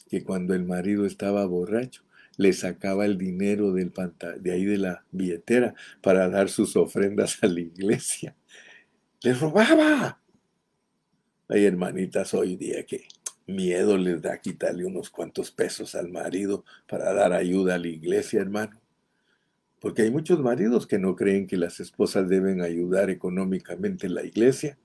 que 0.10 0.24
cuando 0.24 0.56
el 0.56 0.66
marido 0.66 1.06
estaba 1.06 1.46
borracho, 1.46 2.04
le 2.38 2.52
sacaba 2.54 3.06
el 3.06 3.18
dinero 3.18 3.74
de 3.74 4.52
ahí 4.52 4.66
de 4.66 4.78
la 4.78 5.06
billetera 5.12 5.76
para 6.02 6.30
dar 6.30 6.50
sus 6.50 6.76
ofrendas 6.76 7.38
a 7.44 7.48
la 7.48 7.60
iglesia. 7.60 8.36
Les 9.24 9.40
robaba. 9.40 10.20
Hay 11.48 11.66
hermanitas 11.66 12.34
hoy 12.34 12.58
día 12.58 12.86
que 12.86 13.08
miedo 13.48 13.98
les 13.98 14.22
da 14.22 14.42
quitarle 14.42 14.86
unos 14.86 15.10
cuantos 15.10 15.50
pesos 15.50 15.96
al 15.96 16.10
marido 16.10 16.66
para 16.90 17.14
dar 17.14 17.32
ayuda 17.32 17.76
a 17.76 17.78
la 17.78 17.88
iglesia, 17.88 18.42
hermano. 18.42 18.82
Porque 19.80 20.02
hay 20.02 20.12
muchos 20.12 20.42
maridos 20.42 20.86
que 20.86 21.00
no 21.00 21.16
creen 21.16 21.48
que 21.48 21.56
las 21.56 21.80
esposas 21.80 22.28
deben 22.28 22.62
ayudar 22.62 23.10
económicamente 23.10 24.08
en 24.08 24.16
la 24.16 24.24
iglesia. 24.24 24.78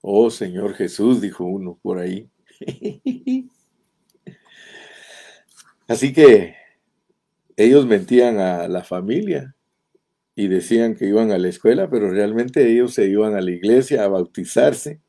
Oh 0.00 0.30
Señor 0.30 0.72
Jesús, 0.74 1.20
dijo 1.20 1.44
uno 1.44 1.78
por 1.82 1.98
ahí. 1.98 2.30
Así 5.86 6.14
que 6.14 6.56
ellos 7.54 7.84
mentían 7.84 8.38
a 8.38 8.66
la 8.66 8.82
familia 8.82 9.54
y 10.38 10.46
decían 10.46 10.94
que 10.94 11.04
iban 11.04 11.32
a 11.32 11.38
la 11.38 11.48
escuela, 11.48 11.90
pero 11.90 12.12
realmente 12.12 12.70
ellos 12.70 12.94
se 12.94 13.08
iban 13.08 13.34
a 13.34 13.40
la 13.40 13.50
iglesia 13.50 14.04
a 14.04 14.08
bautizarse. 14.08 15.00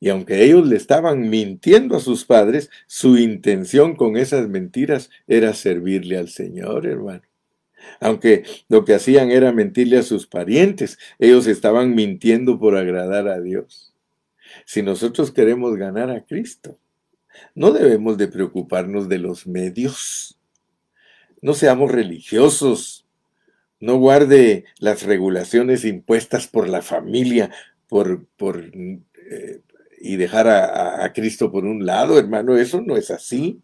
Y 0.00 0.08
aunque 0.08 0.42
ellos 0.42 0.66
le 0.66 0.74
estaban 0.74 1.30
mintiendo 1.30 1.96
a 1.96 2.00
sus 2.00 2.24
padres, 2.24 2.68
su 2.88 3.16
intención 3.16 3.94
con 3.94 4.16
esas 4.16 4.48
mentiras 4.48 5.08
era 5.28 5.54
servirle 5.54 6.18
al 6.18 6.30
Señor, 6.30 6.84
hermano. 6.84 7.22
Aunque 8.00 8.42
lo 8.68 8.84
que 8.84 8.94
hacían 8.94 9.30
era 9.30 9.52
mentirle 9.52 9.98
a 9.98 10.02
sus 10.02 10.26
parientes, 10.26 10.98
ellos 11.20 11.46
estaban 11.46 11.94
mintiendo 11.94 12.58
por 12.58 12.76
agradar 12.76 13.28
a 13.28 13.40
Dios. 13.40 13.94
Si 14.66 14.82
nosotros 14.82 15.30
queremos 15.30 15.76
ganar 15.76 16.10
a 16.10 16.24
Cristo, 16.24 16.76
no 17.54 17.70
debemos 17.70 18.18
de 18.18 18.26
preocuparnos 18.26 19.08
de 19.08 19.18
los 19.18 19.46
medios. 19.46 20.40
No 21.40 21.54
seamos 21.54 21.92
religiosos 21.92 23.04
no 23.80 23.96
guarde 23.96 24.64
las 24.78 25.02
regulaciones 25.02 25.84
impuestas 25.84 26.46
por 26.46 26.68
la 26.68 26.82
familia 26.82 27.50
por, 27.88 28.26
por, 28.36 28.62
eh, 28.64 29.60
y 30.00 30.16
dejar 30.16 30.46
a, 30.46 31.04
a, 31.04 31.12
Cristo 31.12 31.50
por 31.50 31.64
un 31.64 31.86
lado, 31.86 32.18
hermano. 32.18 32.56
Eso 32.56 32.80
no 32.80 32.96
es 32.96 33.10
así. 33.10 33.62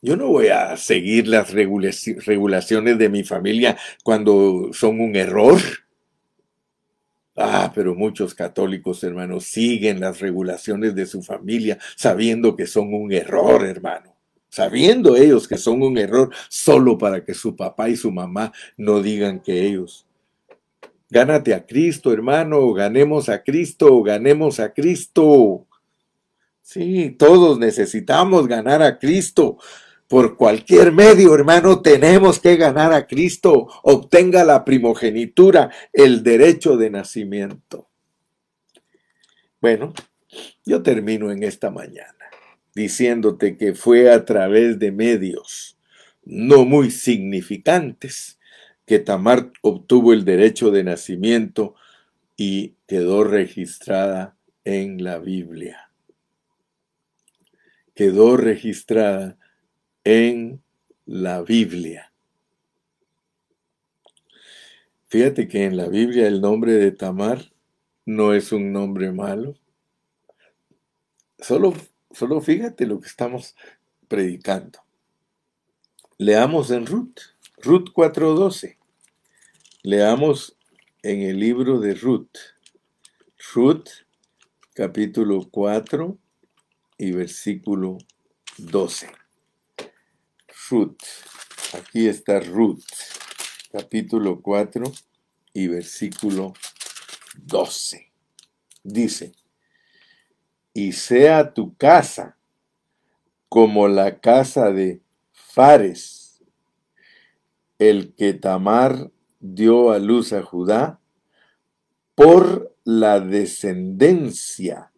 Yo 0.00 0.16
no 0.16 0.28
voy 0.28 0.48
a 0.48 0.76
seguir 0.76 1.26
las 1.26 1.52
regulaciones 1.52 2.98
de 2.98 3.08
mi 3.08 3.24
familia 3.24 3.76
cuando 4.04 4.70
son 4.72 5.00
un 5.00 5.16
error. 5.16 5.60
Ah, 7.36 7.72
pero 7.74 7.94
muchos 7.94 8.34
católicos, 8.34 9.02
hermanos, 9.04 9.44
siguen 9.44 10.00
las 10.00 10.20
regulaciones 10.20 10.94
de 10.94 11.06
su 11.06 11.22
familia 11.22 11.78
sabiendo 11.96 12.56
que 12.56 12.66
son 12.66 12.92
un 12.94 13.12
error, 13.12 13.64
hermano. 13.64 14.17
Sabiendo 14.50 15.16
ellos 15.16 15.46
que 15.46 15.58
son 15.58 15.82
un 15.82 15.98
error 15.98 16.30
solo 16.48 16.96
para 16.96 17.24
que 17.24 17.34
su 17.34 17.54
papá 17.54 17.88
y 17.88 17.96
su 17.96 18.10
mamá 18.10 18.52
no 18.76 19.02
digan 19.02 19.40
que 19.40 19.66
ellos. 19.66 20.06
Gánate 21.10 21.54
a 21.54 21.64
Cristo, 21.64 22.12
hermano, 22.12 22.72
ganemos 22.72 23.28
a 23.28 23.42
Cristo, 23.42 24.02
ganemos 24.02 24.60
a 24.60 24.72
Cristo. 24.72 25.66
Sí, 26.62 27.16
todos 27.18 27.58
necesitamos 27.58 28.46
ganar 28.46 28.82
a 28.82 28.98
Cristo. 28.98 29.58
Por 30.06 30.36
cualquier 30.36 30.92
medio, 30.92 31.34
hermano, 31.34 31.80
tenemos 31.82 32.38
que 32.38 32.56
ganar 32.56 32.92
a 32.92 33.06
Cristo. 33.06 33.68
Obtenga 33.82 34.44
la 34.44 34.64
primogenitura, 34.64 35.70
el 35.92 36.22
derecho 36.22 36.76
de 36.78 36.90
nacimiento. 36.90 37.88
Bueno, 39.60 39.92
yo 40.64 40.82
termino 40.82 41.30
en 41.30 41.42
esta 41.42 41.70
mañana 41.70 42.17
diciéndote 42.78 43.56
que 43.56 43.74
fue 43.74 44.08
a 44.08 44.24
través 44.24 44.78
de 44.78 44.92
medios 44.92 45.76
no 46.24 46.64
muy 46.64 46.92
significantes 46.92 48.38
que 48.86 49.00
Tamar 49.00 49.50
obtuvo 49.62 50.12
el 50.12 50.24
derecho 50.24 50.70
de 50.70 50.84
nacimiento 50.84 51.74
y 52.36 52.74
quedó 52.86 53.24
registrada 53.24 54.36
en 54.64 55.02
la 55.02 55.18
Biblia. 55.18 55.90
Quedó 57.94 58.36
registrada 58.36 59.36
en 60.04 60.62
la 61.04 61.42
Biblia. 61.42 62.12
Fíjate 65.08 65.48
que 65.48 65.64
en 65.64 65.76
la 65.76 65.88
Biblia 65.88 66.28
el 66.28 66.40
nombre 66.40 66.74
de 66.74 66.92
Tamar 66.92 67.50
no 68.06 68.34
es 68.34 68.52
un 68.52 68.72
nombre 68.72 69.10
malo. 69.10 69.56
Solo, 71.40 71.74
solo 72.18 72.40
fíjate 72.40 72.84
lo 72.84 73.00
que 73.00 73.06
estamos 73.06 73.54
predicando. 74.08 74.80
Leamos 76.16 76.72
en 76.72 76.84
Ruth, 76.84 77.20
Ruth 77.58 77.90
4.12. 77.94 78.76
Leamos 79.84 80.56
en 81.02 81.22
el 81.22 81.38
libro 81.38 81.78
de 81.78 81.94
Ruth, 81.94 82.36
Ruth 83.54 83.88
capítulo 84.74 85.48
4 85.48 86.18
y 86.98 87.12
versículo 87.12 87.98
12. 88.56 89.08
Ruth. 90.70 90.98
Aquí 91.74 92.08
está 92.08 92.40
Ruth, 92.40 92.82
capítulo 93.70 94.40
4 94.42 94.84
y 95.52 95.68
versículo 95.68 96.52
12. 97.36 98.10
Dice, 98.82 99.32
y 100.78 100.92
sea 100.92 101.54
tu 101.54 101.76
casa 101.76 102.38
como 103.48 103.88
la 103.88 104.20
casa 104.20 104.70
de 104.70 105.02
Fares, 105.32 106.40
el 107.80 108.14
que 108.14 108.32
Tamar 108.32 109.10
dio 109.40 109.90
a 109.90 109.98
luz 109.98 110.32
a 110.32 110.44
Judá, 110.44 111.00
por 112.14 112.76
la 112.84 113.18
descendencia 113.18 114.92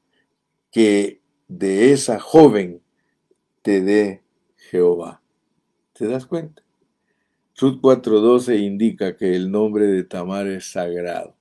que 0.70 1.22
de 1.48 1.92
esa 1.92 2.20
joven 2.20 2.82
te 3.62 3.80
dé 3.80 4.22
Jehová. 4.56 5.22
¿Te 5.94 6.06
das 6.08 6.26
cuenta? 6.26 6.62
Ruth 7.58 7.80
4.12 7.80 8.60
indica 8.60 9.16
que 9.16 9.34
el 9.34 9.50
nombre 9.50 9.86
de 9.86 10.04
Tamar 10.04 10.46
es 10.46 10.72
sagrado. 10.72 11.38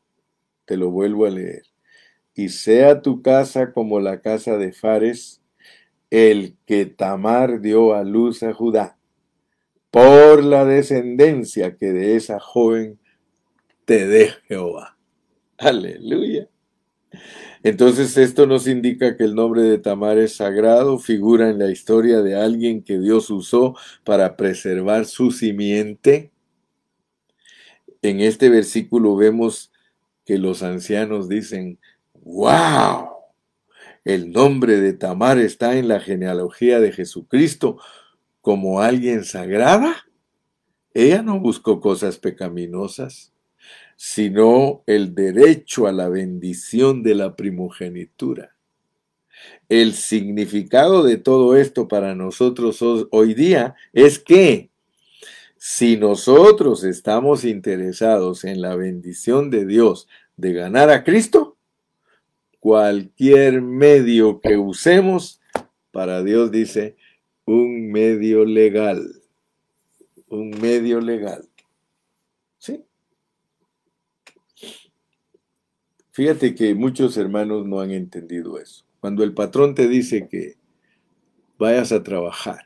Te 0.64 0.78
lo 0.78 0.92
vuelvo 0.92 1.26
a 1.26 1.30
leer. 1.30 1.64
Y 2.40 2.48
sea 2.48 3.02
tu 3.02 3.22
casa 3.22 3.74
como 3.74 4.00
la 4.00 4.22
casa 4.22 4.56
de 4.56 4.72
Fares, 4.72 5.42
el 6.10 6.56
que 6.66 6.86
Tamar 6.86 7.60
dio 7.60 7.94
a 7.94 8.06
luz 8.06 8.44
a 8.44 8.54
Judá, 8.54 8.98
por 9.92 10.42
la 10.42 10.64
descendencia 10.64 11.76
que 11.76 11.88
de 11.88 12.16
esa 12.16 12.40
joven 12.40 12.98
te 13.84 14.08
dé 14.08 14.32
Jehová. 14.48 14.98
Aleluya. 15.58 16.48
Entonces 17.62 18.16
esto 18.16 18.48
nos 18.48 18.68
indica 18.68 19.18
que 19.18 19.26
el 19.26 19.36
nombre 19.36 19.64
de 19.64 19.78
Tamar 19.78 20.18
es 20.18 20.38
sagrado, 20.38 20.98
figura 20.98 21.50
en 21.50 21.60
la 21.60 21.70
historia 21.70 22.22
de 22.22 22.38
alguien 22.38 22.84
que 22.84 23.00
Dios 23.00 23.30
usó 23.32 23.76
para 24.06 24.38
preservar 24.38 25.06
su 25.08 25.32
simiente. 25.32 26.32
En 28.02 28.22
este 28.22 28.48
versículo 28.48 29.18
vemos 29.18 29.74
que 30.24 30.38
los 30.38 30.64
ancianos 30.64 31.28
dicen, 31.28 31.80
wow, 32.34 33.10
el 34.06 34.32
nombre 34.32 34.80
de 34.80 34.94
Tamar 34.94 35.38
está 35.40 35.78
en 35.78 35.88
la 35.88 36.00
genealogía 36.00 36.80
de 36.80 36.92
Jesucristo 36.92 37.78
como 38.42 38.82
alguien 38.82 39.24
sagrada. 39.24 40.08
Ella 40.94 41.22
no 41.22 41.40
buscó 41.40 41.80
cosas 41.80 42.18
pecaminosas 42.18 43.34
sino 44.02 44.82
el 44.86 45.14
derecho 45.14 45.86
a 45.86 45.92
la 45.92 46.08
bendición 46.08 47.04
de 47.04 47.16
la 47.16 47.36
primogenitura. 47.36 48.56
El 49.68 49.94
significado 49.94 51.04
de 51.04 51.18
todo 51.18 51.58
esto 51.58 51.90
para 51.90 52.16
nosotros 52.16 52.80
hoy 53.12 53.34
día 53.34 53.76
es 53.92 54.18
que 54.18 54.70
si 55.58 55.98
nosotros 55.98 56.86
estamos 56.86 57.44
interesados 57.44 58.46
en 58.46 58.62
la 58.62 58.78
bendición 58.78 59.50
de 59.50 59.66
Dios 59.66 60.08
de 60.38 60.54
ganar 60.54 60.90
a 60.90 61.04
Cristo, 61.04 61.49
cualquier 62.60 63.62
medio 63.62 64.39
que 64.41 64.57
usemos, 64.57 65.41
para 65.91 66.24
Dios 66.24 66.51
dice, 66.51 66.95
un 67.45 67.91
medio 67.91 68.45
legal, 68.45 69.22
un 70.30 70.51
medio 70.62 71.01
legal. 71.01 71.47
¿Sí? 72.57 72.84
Fíjate 76.12 76.53
que 76.53 76.76
muchos 76.76 77.18
hermanos 77.18 77.66
no 77.66 77.80
han 77.80 77.91
entendido 77.91 78.60
eso. 78.60 78.86
Cuando 78.99 79.24
el 79.24 79.34
patrón 79.34 79.74
te 79.74 79.88
dice 79.88 80.28
que 80.28 80.57
vayas 81.57 81.91
a 81.91 82.03
trabajar 82.03 82.64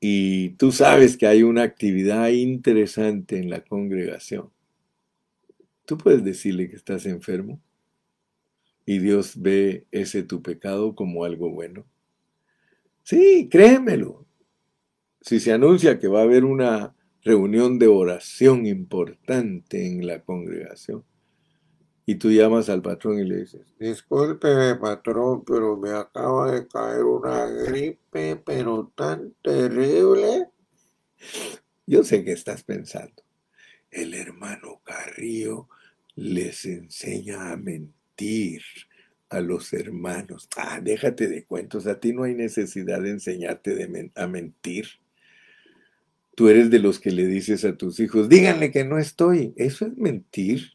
y 0.00 0.50
tú 0.50 0.70
sabes 0.70 1.16
que 1.16 1.26
hay 1.26 1.42
una 1.42 1.62
actividad 1.62 2.28
interesante 2.28 3.38
en 3.38 3.50
la 3.50 3.62
congregación, 3.64 4.50
tú 5.86 5.98
puedes 5.98 6.22
decirle 6.22 6.68
que 6.68 6.76
estás 6.76 7.06
enfermo 7.06 7.60
y 8.88 9.00
Dios 9.00 9.34
ve 9.36 9.86
ese 9.90 10.22
tu 10.22 10.40
pecado 10.40 10.94
como 10.94 11.26
algo 11.26 11.50
bueno. 11.50 11.84
Sí, 13.02 13.46
créemelo. 13.50 14.24
Si 15.20 15.40
se 15.40 15.52
anuncia 15.52 15.98
que 15.98 16.08
va 16.08 16.20
a 16.20 16.22
haber 16.22 16.46
una 16.46 16.96
reunión 17.22 17.78
de 17.78 17.86
oración 17.86 18.64
importante 18.64 19.86
en 19.86 20.06
la 20.06 20.22
congregación, 20.22 21.04
y 22.06 22.14
tú 22.14 22.30
llamas 22.30 22.70
al 22.70 22.80
patrón 22.80 23.18
y 23.18 23.24
le 23.24 23.40
dices, 23.40 23.66
discúlpeme 23.78 24.76
patrón, 24.76 25.44
pero 25.44 25.76
me 25.76 25.90
acaba 25.90 26.50
de 26.52 26.66
caer 26.66 27.04
una 27.04 27.44
gripe, 27.44 28.36
pero 28.36 28.90
tan 28.96 29.34
terrible. 29.42 30.48
Yo 31.86 32.02
sé 32.04 32.24
que 32.24 32.32
estás 32.32 32.62
pensando, 32.62 33.22
el 33.90 34.14
hermano 34.14 34.80
Carrillo 34.82 35.68
les 36.14 36.64
enseña 36.64 37.52
a 37.52 37.56
mentir 37.58 37.97
a 39.28 39.40
los 39.40 39.72
hermanos. 39.72 40.48
Ah, 40.56 40.80
déjate 40.82 41.28
de 41.28 41.44
cuentos, 41.44 41.86
a 41.86 42.00
ti 42.00 42.12
no 42.12 42.24
hay 42.24 42.34
necesidad 42.34 43.00
de 43.00 43.10
enseñarte 43.10 44.10
a 44.14 44.26
mentir. 44.26 44.86
Tú 46.34 46.48
eres 46.48 46.70
de 46.70 46.78
los 46.78 46.98
que 47.00 47.10
le 47.10 47.26
dices 47.26 47.64
a 47.64 47.76
tus 47.76 48.00
hijos, 48.00 48.28
díganle 48.28 48.70
que 48.70 48.84
no 48.84 48.98
estoy. 48.98 49.52
Eso 49.56 49.86
es 49.86 49.96
mentir. 49.96 50.72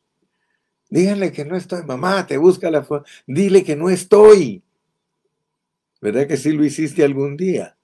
Díganle 0.89 1.31
que 1.31 1.45
no 1.45 1.55
estoy, 1.55 1.83
mamá, 1.83 2.27
te 2.27 2.37
busca 2.37 2.69
la. 2.69 2.85
Dile 3.25 3.63
que 3.63 3.75
no 3.75 3.89
estoy. 3.89 4.61
¿Verdad 6.01 6.27
que 6.27 6.37
sí 6.37 6.51
lo 6.51 6.65
hiciste 6.65 7.03
algún 7.03 7.37
día? 7.37 7.77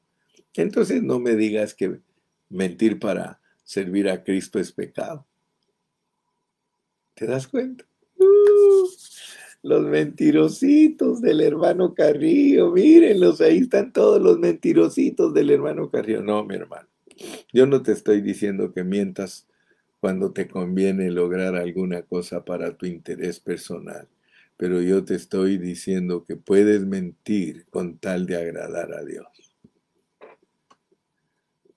Entonces 0.53 1.01
no 1.01 1.19
me 1.19 1.35
digas 1.35 1.73
que 1.73 1.99
mentir 2.49 2.99
para 2.99 3.39
servir 3.63 4.09
a 4.09 4.23
Cristo 4.23 4.59
es 4.59 4.73
pecado. 4.73 5.25
¿Te 7.13 7.25
das 7.25 7.47
cuenta? 7.47 7.85
Uh, 8.17 8.87
los 9.61 9.85
mentirositos 9.85 11.21
del 11.21 11.41
hermano 11.41 11.93
Carrillo, 11.93 12.71
mírenlos, 12.71 13.41
ahí 13.41 13.59
están 13.59 13.91
todos 13.91 14.21
los 14.21 14.39
mentirositos 14.39 15.33
del 15.33 15.49
hermano 15.49 15.89
Carrillo. 15.89 16.21
No, 16.21 16.45
mi 16.45 16.55
hermano, 16.55 16.87
yo 17.51 17.65
no 17.65 17.81
te 17.81 17.91
estoy 17.91 18.21
diciendo 18.21 18.73
que 18.73 18.83
mientas 18.83 19.47
cuando 19.99 20.31
te 20.31 20.47
conviene 20.47 21.11
lograr 21.11 21.55
alguna 21.55 22.03
cosa 22.03 22.45
para 22.45 22.77
tu 22.77 22.85
interés 22.85 23.39
personal. 23.39 24.07
Pero 24.55 24.81
yo 24.81 25.05
te 25.05 25.15
estoy 25.15 25.57
diciendo 25.57 26.25
que 26.25 26.35
puedes 26.35 26.85
mentir 26.85 27.65
con 27.69 27.97
tal 27.97 28.25
de 28.25 28.37
agradar 28.37 28.93
a 28.93 29.03
Dios. 29.03 29.27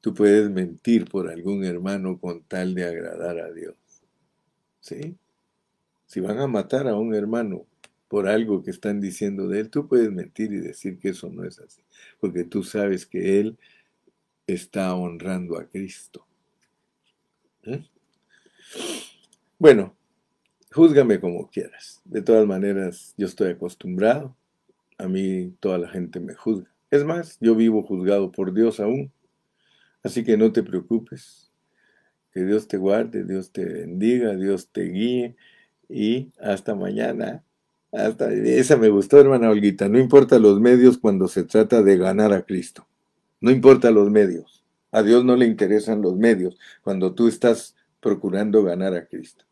Tú 0.01 0.14
puedes 0.14 0.51
mentir 0.51 1.09
por 1.09 1.30
algún 1.30 1.64
hermano 1.64 2.18
con 2.18 2.43
tal 2.43 2.74
de 2.74 2.85
agradar 2.85 3.39
a 3.39 3.53
Dios. 3.53 3.76
¿Sí? 4.80 5.16
Si 6.07 6.20
van 6.20 6.41
a 6.41 6.49
matar 6.49 6.89
a 6.89 6.97
un 6.97 7.14
hermano 7.14 7.66
por 8.13 8.29
algo 8.29 8.63
que 8.63 8.71
están 8.71 9.01
diciendo 9.01 9.49
de 9.49 9.61
él, 9.61 9.71
tú 9.71 9.89
puedes 9.89 10.13
mentir 10.13 10.53
y 10.53 10.61
decir 10.61 10.99
que 10.99 11.09
eso 11.09 11.31
no 11.31 11.47
es 11.47 11.59
así, 11.59 11.81
porque 12.21 12.45
tú 12.45 12.63
sabes 12.63 13.07
que 13.07 13.41
él 13.41 13.57
está 14.47 14.95
honrando 14.95 15.57
a 15.57 15.65
Cristo. 15.65 16.27
¿Eh? 17.63 17.83
Bueno, 19.59 19.97
júzgame 20.73 21.21
como 21.21 21.49
quieras. 21.49 22.03
De 22.05 22.21
todas 22.21 22.47
maneras, 22.47 23.15
yo 23.17 23.27
estoy 23.27 23.53
acostumbrado. 23.53 24.37
A 24.99 25.09
mí 25.09 25.57
toda 25.59 25.79
la 25.79 25.89
gente 25.89 26.21
me 26.21 26.35
juzga. 26.35 26.71
Es 26.91 27.05
más, 27.05 27.39
yo 27.41 27.55
vivo 27.55 27.83
juzgado 27.83 28.31
por 28.31 28.53
Dios 28.53 28.79
aún. 28.79 29.11
Así 30.03 30.23
que 30.23 30.37
no 30.37 30.53
te 30.53 30.63
preocupes. 30.63 31.51
Que 32.31 32.45
Dios 32.45 32.69
te 32.69 32.77
guarde, 32.77 33.25
Dios 33.25 33.53
te 33.53 33.65
bendiga, 33.65 34.37
Dios 34.37 34.69
te 34.69 34.83
guíe. 34.83 35.35
Y 35.89 36.31
hasta 36.39 36.75
mañana. 36.75 37.43
Hasta, 37.93 38.32
esa 38.32 38.76
me 38.76 38.88
gustó, 38.88 39.20
hermana 39.20 39.51
Olguita. 39.51 39.88
No 39.88 39.99
importa 39.99 40.38
los 40.38 40.59
medios 40.59 40.99
cuando 40.99 41.28
se 41.28 41.45
trata 41.45 41.82
de 41.82 41.99
ganar 41.99 42.32
a 42.32 42.43
Cristo. 42.43 42.86
No 43.40 43.51
importa 43.51 43.90
los 43.90 44.11
medios. 44.11 44.64
A 44.90 45.03
Dios 45.03 45.24
no 45.24 45.36
le 45.36 45.47
interesan 45.47 46.03
los 46.03 46.16
medios 46.16 46.59
cuando 46.82 47.14
tú 47.14 47.28
estás 47.28 47.76
procurando 48.01 48.62
ganar 48.62 48.95
a 48.95 49.07
Cristo. 49.07 49.45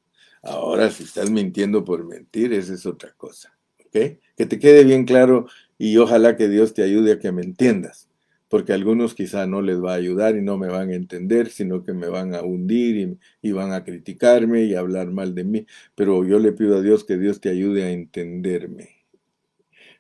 Ahora, 0.43 0.91
si 0.91 1.05
estás 1.05 1.30
mintiendo 1.30 1.84
por 1.84 2.05
mentir, 2.07 2.53
esa 2.53 2.74
es 2.74 2.86
otra 2.86 3.12
cosa. 3.16 3.57
¿Ok? 3.78 4.18
Que 4.36 4.47
te 4.47 4.59
quede 4.59 4.84
bien 4.84 5.05
claro 5.05 5.47
y 5.76 5.97
ojalá 5.99 6.36
que 6.36 6.49
Dios 6.49 6.74
te 6.74 6.82
ayude 6.82 7.12
a 7.12 7.18
que 7.18 7.32
me 7.32 7.43
entiendas. 7.43 8.10
Porque 8.51 8.72
a 8.72 8.74
algunos 8.74 9.14
quizá 9.14 9.46
no 9.46 9.62
les 9.62 9.82
va 9.82 9.92
a 9.92 9.96
ayudar 9.96 10.36
y 10.36 10.42
no 10.42 10.59
me 10.59 10.68
van 10.68 10.90
a 10.90 10.94
entender, 10.94 11.48
sino 11.48 11.82
que 11.84 11.94
me 11.94 12.09
van 12.09 12.34
a 12.34 12.42
hundir 12.42 12.96
y, 12.98 13.48
y 13.48 13.53
van 13.53 13.72
a 13.72 13.84
criticarme 13.84 14.64
y 14.64 14.74
hablar 14.74 15.11
mal 15.11 15.34
de 15.34 15.44
mí. 15.44 15.66
Pero 15.94 16.26
yo 16.26 16.38
le 16.38 16.53
pido 16.53 16.76
a 16.76 16.82
Dios 16.82 17.05
que 17.05 17.16
Dios 17.16 17.40
te 17.40 17.48
ayude 17.48 17.84
a 17.84 17.90
entenderme. 17.92 18.90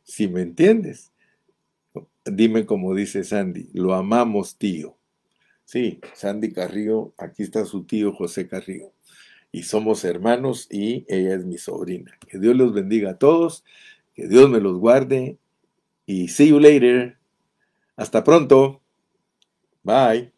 Si 0.02 0.28
me 0.28 0.42
entiendes, 0.42 1.12
dime 2.24 2.66
como 2.66 2.94
dice 2.94 3.22
Sandy, 3.24 3.68
lo 3.72 3.94
amamos 3.94 4.56
tío. 4.56 4.96
Sí, 5.64 6.00
Sandy 6.14 6.52
Carrillo, 6.52 7.14
aquí 7.16 7.44
está 7.44 7.64
su 7.64 7.84
tío 7.84 8.12
José 8.12 8.48
Carrillo. 8.48 8.92
Y 9.52 9.62
somos 9.62 10.04
hermanos 10.04 10.66
y 10.68 11.04
ella 11.08 11.36
es 11.36 11.44
mi 11.44 11.58
sobrina. 11.58 12.12
Que 12.28 12.40
Dios 12.40 12.56
los 12.56 12.72
bendiga 12.72 13.12
a 13.12 13.18
todos, 13.18 13.64
que 14.12 14.26
Dios 14.26 14.50
me 14.50 14.60
los 14.60 14.78
guarde 14.78 15.38
y 16.06 16.26
see 16.26 16.48
you 16.48 16.58
later. 16.58 17.19
Hasta 18.00 18.24
pronto. 18.24 18.80
Bye. 19.84 20.32